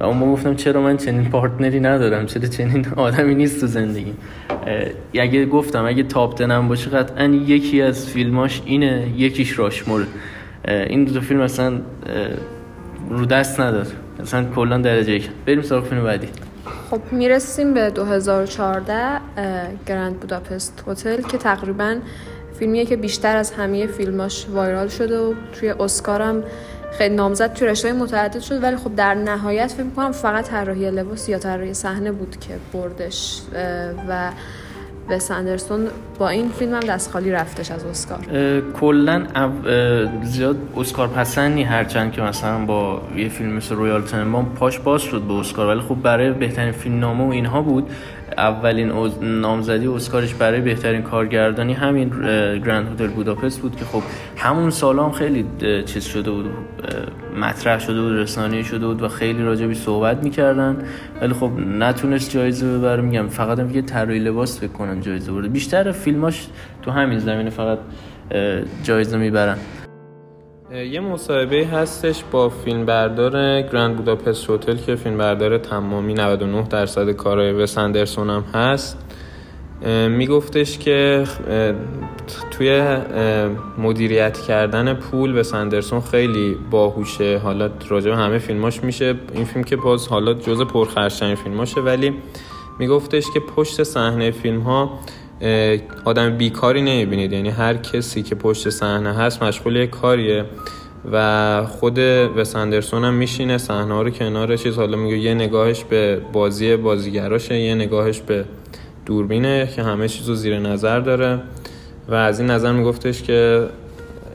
[0.00, 4.12] و اون گفتم چرا من چنین پارتنری ندارم؟ چرا چنین آدمی نیست تو زندگی
[5.14, 10.06] اگه گفتم اگه تاپ تنم باشه قطعا یکی از فیلماش اینه یکیش راشمور
[10.68, 11.72] این دو فیلم اصلا
[13.12, 13.86] رو دست نداد
[14.20, 15.30] اصلا کلا درجه یک.
[15.46, 16.28] بریم سراغ فیلم بعدی.
[16.90, 19.20] خب می‌رسیم به 2014
[19.86, 21.96] گرند بوداپست هتل که تقریبا
[22.58, 26.42] فیلمیه که بیشتر از همه فیلماش وایرال شده و توی اسکارم
[26.98, 28.62] خیلی نامزد توی رشته متعدد شد.
[28.62, 33.40] ولی خب در نهایت فکر کنم فقط طراحی لباس یا طراحی صحنه بود که بردش
[34.08, 34.30] و
[35.08, 35.88] به سندرسون
[36.18, 38.18] با این فیلم هم دست خالی رفتش از اسکار.
[38.80, 39.26] کلا
[40.22, 45.20] زیاد اسکار پسندی هرچند که مثلا با یه فیلم مثل رویال تنبام پاش باز شد
[45.20, 45.66] به اسکار.
[45.66, 47.90] ولی خب برای بهترین فیلم نامه و اینها بود.
[48.38, 52.08] اولین نامزدی اسکارش برای بهترین کارگردانی همین
[52.58, 54.02] گرند هتل بوداپست بود که خب
[54.36, 55.46] همون سال هم خیلی
[55.86, 56.50] چیز شده بود
[57.40, 60.76] مطرح شده بود رسانه شده بود و خیلی راجبی صحبت می‌کردن.
[61.20, 63.02] ولی خب نتونست جایزه ببره.
[63.02, 65.48] میگم فقط هم یه طراحی لباس کنم جایزه برده.
[65.48, 66.46] بیشتر فیلماش
[66.82, 67.78] تو همین زمینه فقط
[68.82, 69.56] جایزه می‌برن.
[70.72, 77.78] یه مصاحبه هستش با فیلمبردار گرند بوداپست هتل که فیلمبردار تمامی 99 درصد کارهای وس
[77.78, 78.98] اندرسون هم هست.
[80.08, 81.24] میگفتش که
[82.50, 82.96] توی
[83.78, 87.38] مدیریت کردن پول به سندرسون خیلی باهوشه.
[87.38, 89.14] حالا راجع همه فیلماش میشه.
[89.34, 91.80] این فیلم که باز حالا جز پرخرشترین فیلماشه.
[91.80, 92.14] ولی
[92.78, 94.98] میگفتش که پشت صحنه فیلم ها
[96.04, 97.32] آدم بیکاری نمی‌بینید.
[97.32, 100.44] یعنی هر کسی که پشت صحنه هست مشغول یک کاریه
[101.12, 101.98] و خود
[102.36, 104.76] وس اندرسون هم میشینه صحنه رو کنار چیز.
[104.76, 108.44] حالا میگه یه نگاهش به بازی بازیگراشه یه نگاهش به
[109.06, 111.38] دوربینه که همه چیز رو زیر نظر داره.
[112.08, 113.66] و از این نظر میگفتش که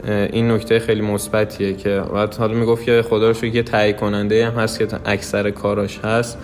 [0.07, 1.99] این نکته خیلی مثبتیه که
[2.39, 6.37] حالا می‌گفت که خدا رو یه تهیه کننده هم هست که اکثر کاراش هست.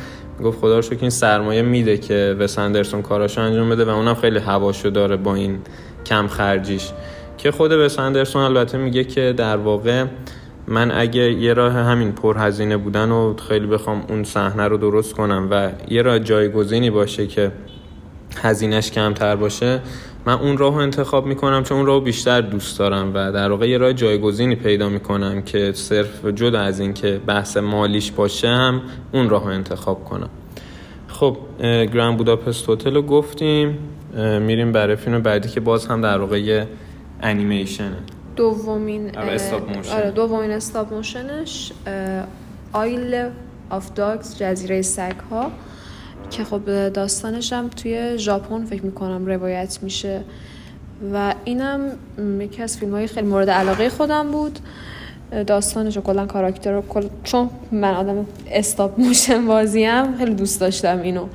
[0.44, 4.40] گفت خدا رو این سرمایه میده که وس اندرسون کاراشو انجام بده و اونم خیلی
[4.40, 5.60] هواشو داره با این
[6.06, 6.92] کم خرجیش.
[7.38, 10.06] که خود وس اندرسون البته میگه که در واقع
[10.68, 15.48] من اگه یه راه همین پرهزینه بودن و خیلی بخوام اون صحنه رو درست کنم
[15.52, 17.52] و یه راه جایگزینی باشه که
[18.42, 19.80] هزینهش کمتر باشه
[20.26, 23.70] من اون راه رو انتخاب می‌کنم چون اون راه بیشتر دوست دارم و در واقع
[23.70, 28.82] یه راه جایگزینی پیدا می‌کنم که صرف جدا از این که بحث مالیش باشه هم
[29.12, 30.30] اون راه رو انتخاب کنم.
[31.08, 33.78] خب گرند بوداپست هتل رو گفتیم
[34.42, 36.68] میریم برای فیلم بعدی که باز هم در واقع یه
[37.22, 37.98] انیمیشنه.
[38.36, 41.72] دومین آره دومین استاپ موشنش
[42.74, 43.30] آیل
[43.70, 45.52] of Dogs جزیره سگ ها
[46.38, 50.22] که خب داستانش هم توی ژاپن فکر می‌کنم روایت میشه.
[51.14, 51.80] و اینم
[52.40, 54.60] یکی از فیلم های خیلی مورد علاقه خودم بود.
[55.48, 57.08] داستانش و کلا کاراکتر رو کل...
[57.24, 61.26] چون من آدم stop motion بازیم خیلی دوست داشتم اینو.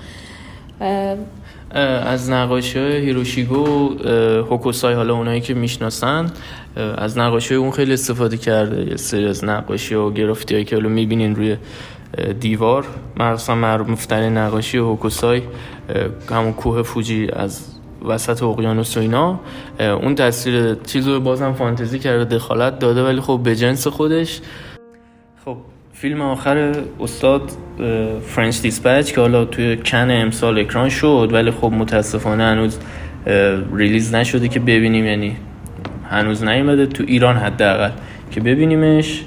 [1.71, 3.89] از نقاشی های هیروشیگه و
[4.51, 6.31] هوکوسای حالا اونایی که می‌شناسن
[6.77, 8.91] از نقاشی اون خیلی استفاده کرده.
[8.91, 11.57] یه سری از نقاشی و گرافیتی هایی که حالا می‌بینین روی
[12.41, 12.85] دیوار
[13.17, 15.43] مخصوصا معروف ترین نقاشی هوکوسای
[16.31, 19.41] همون کوه فوجی از وسط اقیانوس و اینا.
[19.81, 24.41] اون تصویر چیزو بازم فانتزی کرده دخالت داده ولی خب به جنس خودش.
[25.45, 25.57] خب
[25.93, 27.53] فیلم آخر استاد
[28.27, 32.79] French Dispatch که حالا توی کن امسال اکران شد ولی خب متاسفانه هنوز
[33.75, 35.05] release نشده که ببینیم.
[35.05, 35.37] یعنی
[36.11, 37.91] هنوز نیومده تو ایران حداقل
[38.31, 39.25] که ببینیمش.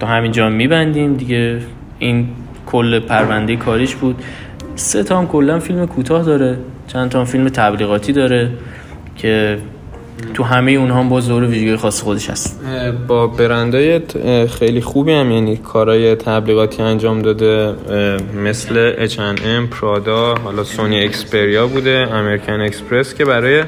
[0.00, 1.58] تا همینجا میبندیم دیگه.
[1.98, 2.28] این
[2.66, 4.22] کل پرونده کاریش بود.
[4.74, 6.58] سه تا هم کلا فیلم کوتاه داره.
[6.86, 8.50] چند تا هم فیلم تبلیغاتی داره
[9.16, 9.58] که
[10.34, 12.60] تو همه اونها هم باز دور ویژگی خاص خودش هست.
[13.08, 14.00] با برندهای
[14.46, 17.74] خیلی خوبی هم یعنی کارهای تبلیغاتی انجام داده
[18.44, 23.64] مثل H&M، پرادا، حالا سونی اکسپریا بوده امریکن اکسپرس که برای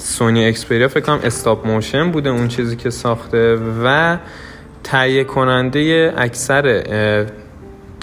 [0.00, 4.16] Sony Xperia فکر کنم stop motion بوده اون چیزی که ساخته و
[4.84, 6.84] تهیه کننده اکثر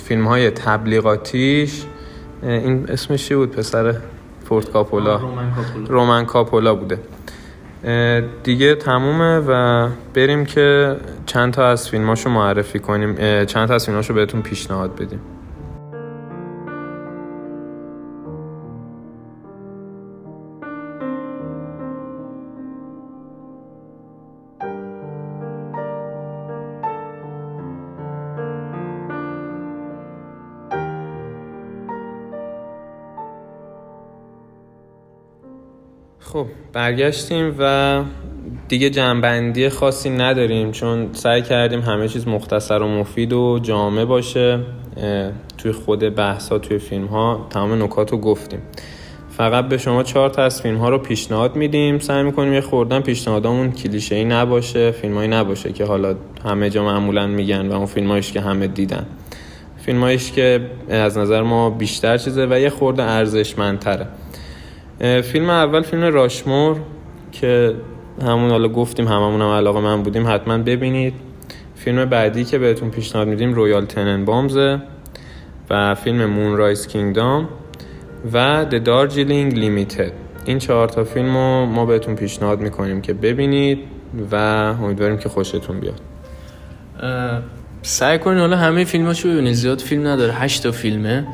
[0.03, 1.83] فیلم های تبلیغاتیش
[2.43, 3.95] این اسمش چی بود پسر
[4.45, 5.21] فورد کاپولا؟
[5.87, 6.75] رومن کاپولا.
[6.75, 6.99] بوده.
[8.43, 10.95] دیگه تمومه و بریم که
[11.25, 13.15] چند تا از فیلماشو معرفی کنیم.
[13.45, 15.19] چند تا از فیلماشو بهتون پیشنهاد بدیم.
[36.37, 38.01] خب برگشتیم و
[38.67, 44.59] دیگه جنبندی خاصی نداریم چون سعی کردیم همه چیز مختصر و مفید و جامع باشه
[45.57, 48.59] توی خود بحث ها توی فیلم ها تمام نکات رو گفتیم.
[49.29, 51.99] فقط به شما چهار تا از فیلم ها رو پیشنهاد میدیم.
[51.99, 56.15] سعی می‌کنیم یه خوردن پیشنهادامون کلیشه ای نباشه فیلم نباشه که حالا
[56.45, 59.05] همه جا معمولا میگن و اون فیلم که همه دیدن.
[59.77, 64.07] فیلم که از نظر ما بیشتر چیزه و یه خورده ارزشمندتره.
[64.99, 66.77] فیلم اول فیلم Rushmore
[67.31, 67.75] که
[68.21, 71.13] همون حالا گفتیم هممون هم علاقه‌مند بودیم حتما ببینید.
[71.75, 74.81] فیلم بعدی که بهتون پیشنهاد میدیم Royal Tenenbaums
[75.69, 77.49] و فیلم Moonrise Kingdom
[78.33, 80.11] و The Darjeeling Limited
[80.45, 83.79] این چهار تا فیلم رو ما بهتون پیشنهاد می‌کنیم که ببینید
[84.31, 84.35] و
[84.83, 86.01] امیدواریم که خوشتون بیاد.
[87.81, 91.27] سعی کنید حالا همه فیلماشو ببینید زیاد فیلم نداره هشت تا فیلمه.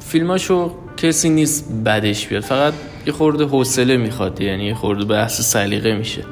[0.00, 0.70] فیلماشو
[1.02, 2.42] کسی نیست بدش بیاد.
[2.42, 2.74] فقط
[3.06, 6.24] یه خورده حوصله می‌خواد یعنی یه خورده بحث سلیقه میشه.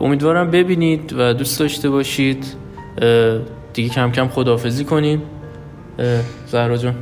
[0.00, 2.44] امیدوارم ببینید و دوست داشته باشید.
[3.72, 5.22] دیگه کم کم خداحافظی کنیم
[6.46, 6.94] زهرا جان.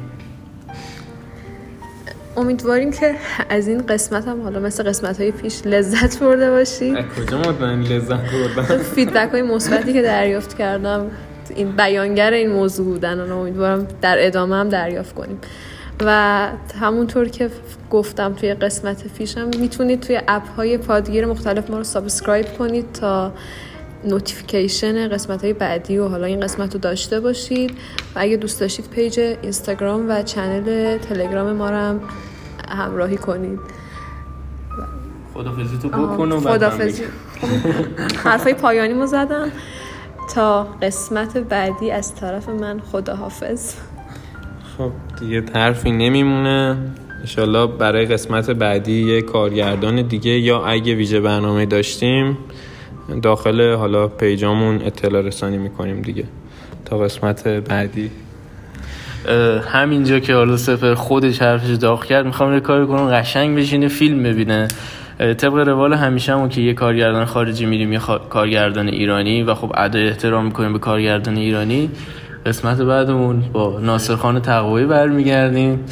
[2.37, 3.15] امیدواریم که
[3.49, 6.97] از این قسمت هم حالا مثل قسمت های پیش لذت برده باشید.
[6.97, 8.21] کجا مطمئن لذت
[8.57, 11.11] بردن؟ فیدبک های مثبتی که دریافت کردم
[11.57, 15.39] این بیانگر این موضوع بودن و امیدوارم در ادامه هم دریافت کنیم.
[16.05, 16.49] و
[16.81, 17.51] همونطور که
[17.91, 22.93] گفتم توی قسمت پیش هم می‌تونید توی app های پادگیر مختلف ما رو subscribe کنید
[22.93, 23.33] تا
[24.05, 27.71] notification قسمت های بعدی و حالا این قسمت رو داشته باشید.
[28.15, 32.01] و اگه دوست داشتید page اینستاگرام و channel تلگرام ما رو هم
[32.69, 33.61] همراهی کنید.
[35.35, 37.03] خدافزی تو بکن و خدافزی
[38.25, 39.53] حرفای پایانی ما زدم.
[40.35, 43.75] تا قسمت بعدی از طرف من خداحافظ.
[44.79, 46.77] خب دیگه حرفی نمیمونه.
[47.21, 52.39] انشالله برای قسمت بعدی یه کارگردان دیگه یا اگه ویژه برنامه داشتیم
[53.23, 56.25] داخل حالا پیجامون اطلاع رسانی می‌کنیم دیگه
[56.85, 58.11] تا قسمت بعدی.
[59.73, 64.23] همینجا که حالا سفر خودش حرفش داخل کرد می‌خوام یه کاری کنم قشنگ بشینه فیلم
[64.23, 64.69] ببینه.
[65.19, 68.01] طبق روال همیشه همون که یه کارگردان خارجی میریم یه
[68.31, 71.91] کارگردان ایرانی و خب ادای احترام می‌کنیم به کارگردان ایرانی.
[72.49, 75.85] قسمت بعدمون با ناصر خان تقوی برمیگردیم.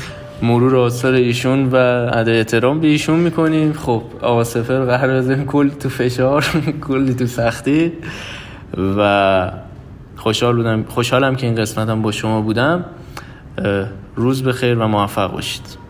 [0.42, 1.76] مرور آثار ایشون و
[2.12, 3.72] ادای احترام به ایشون می‌کنیم.
[3.72, 6.44] خب آقا سفر قرار بزنیم کل تو فشار
[6.88, 7.92] کلی تو سختی
[8.98, 9.50] و
[10.16, 12.84] خوشحال بودم خوشحالم که این قسمتم با شما بودم.
[14.16, 15.85] روز بخیر و موفق باشید.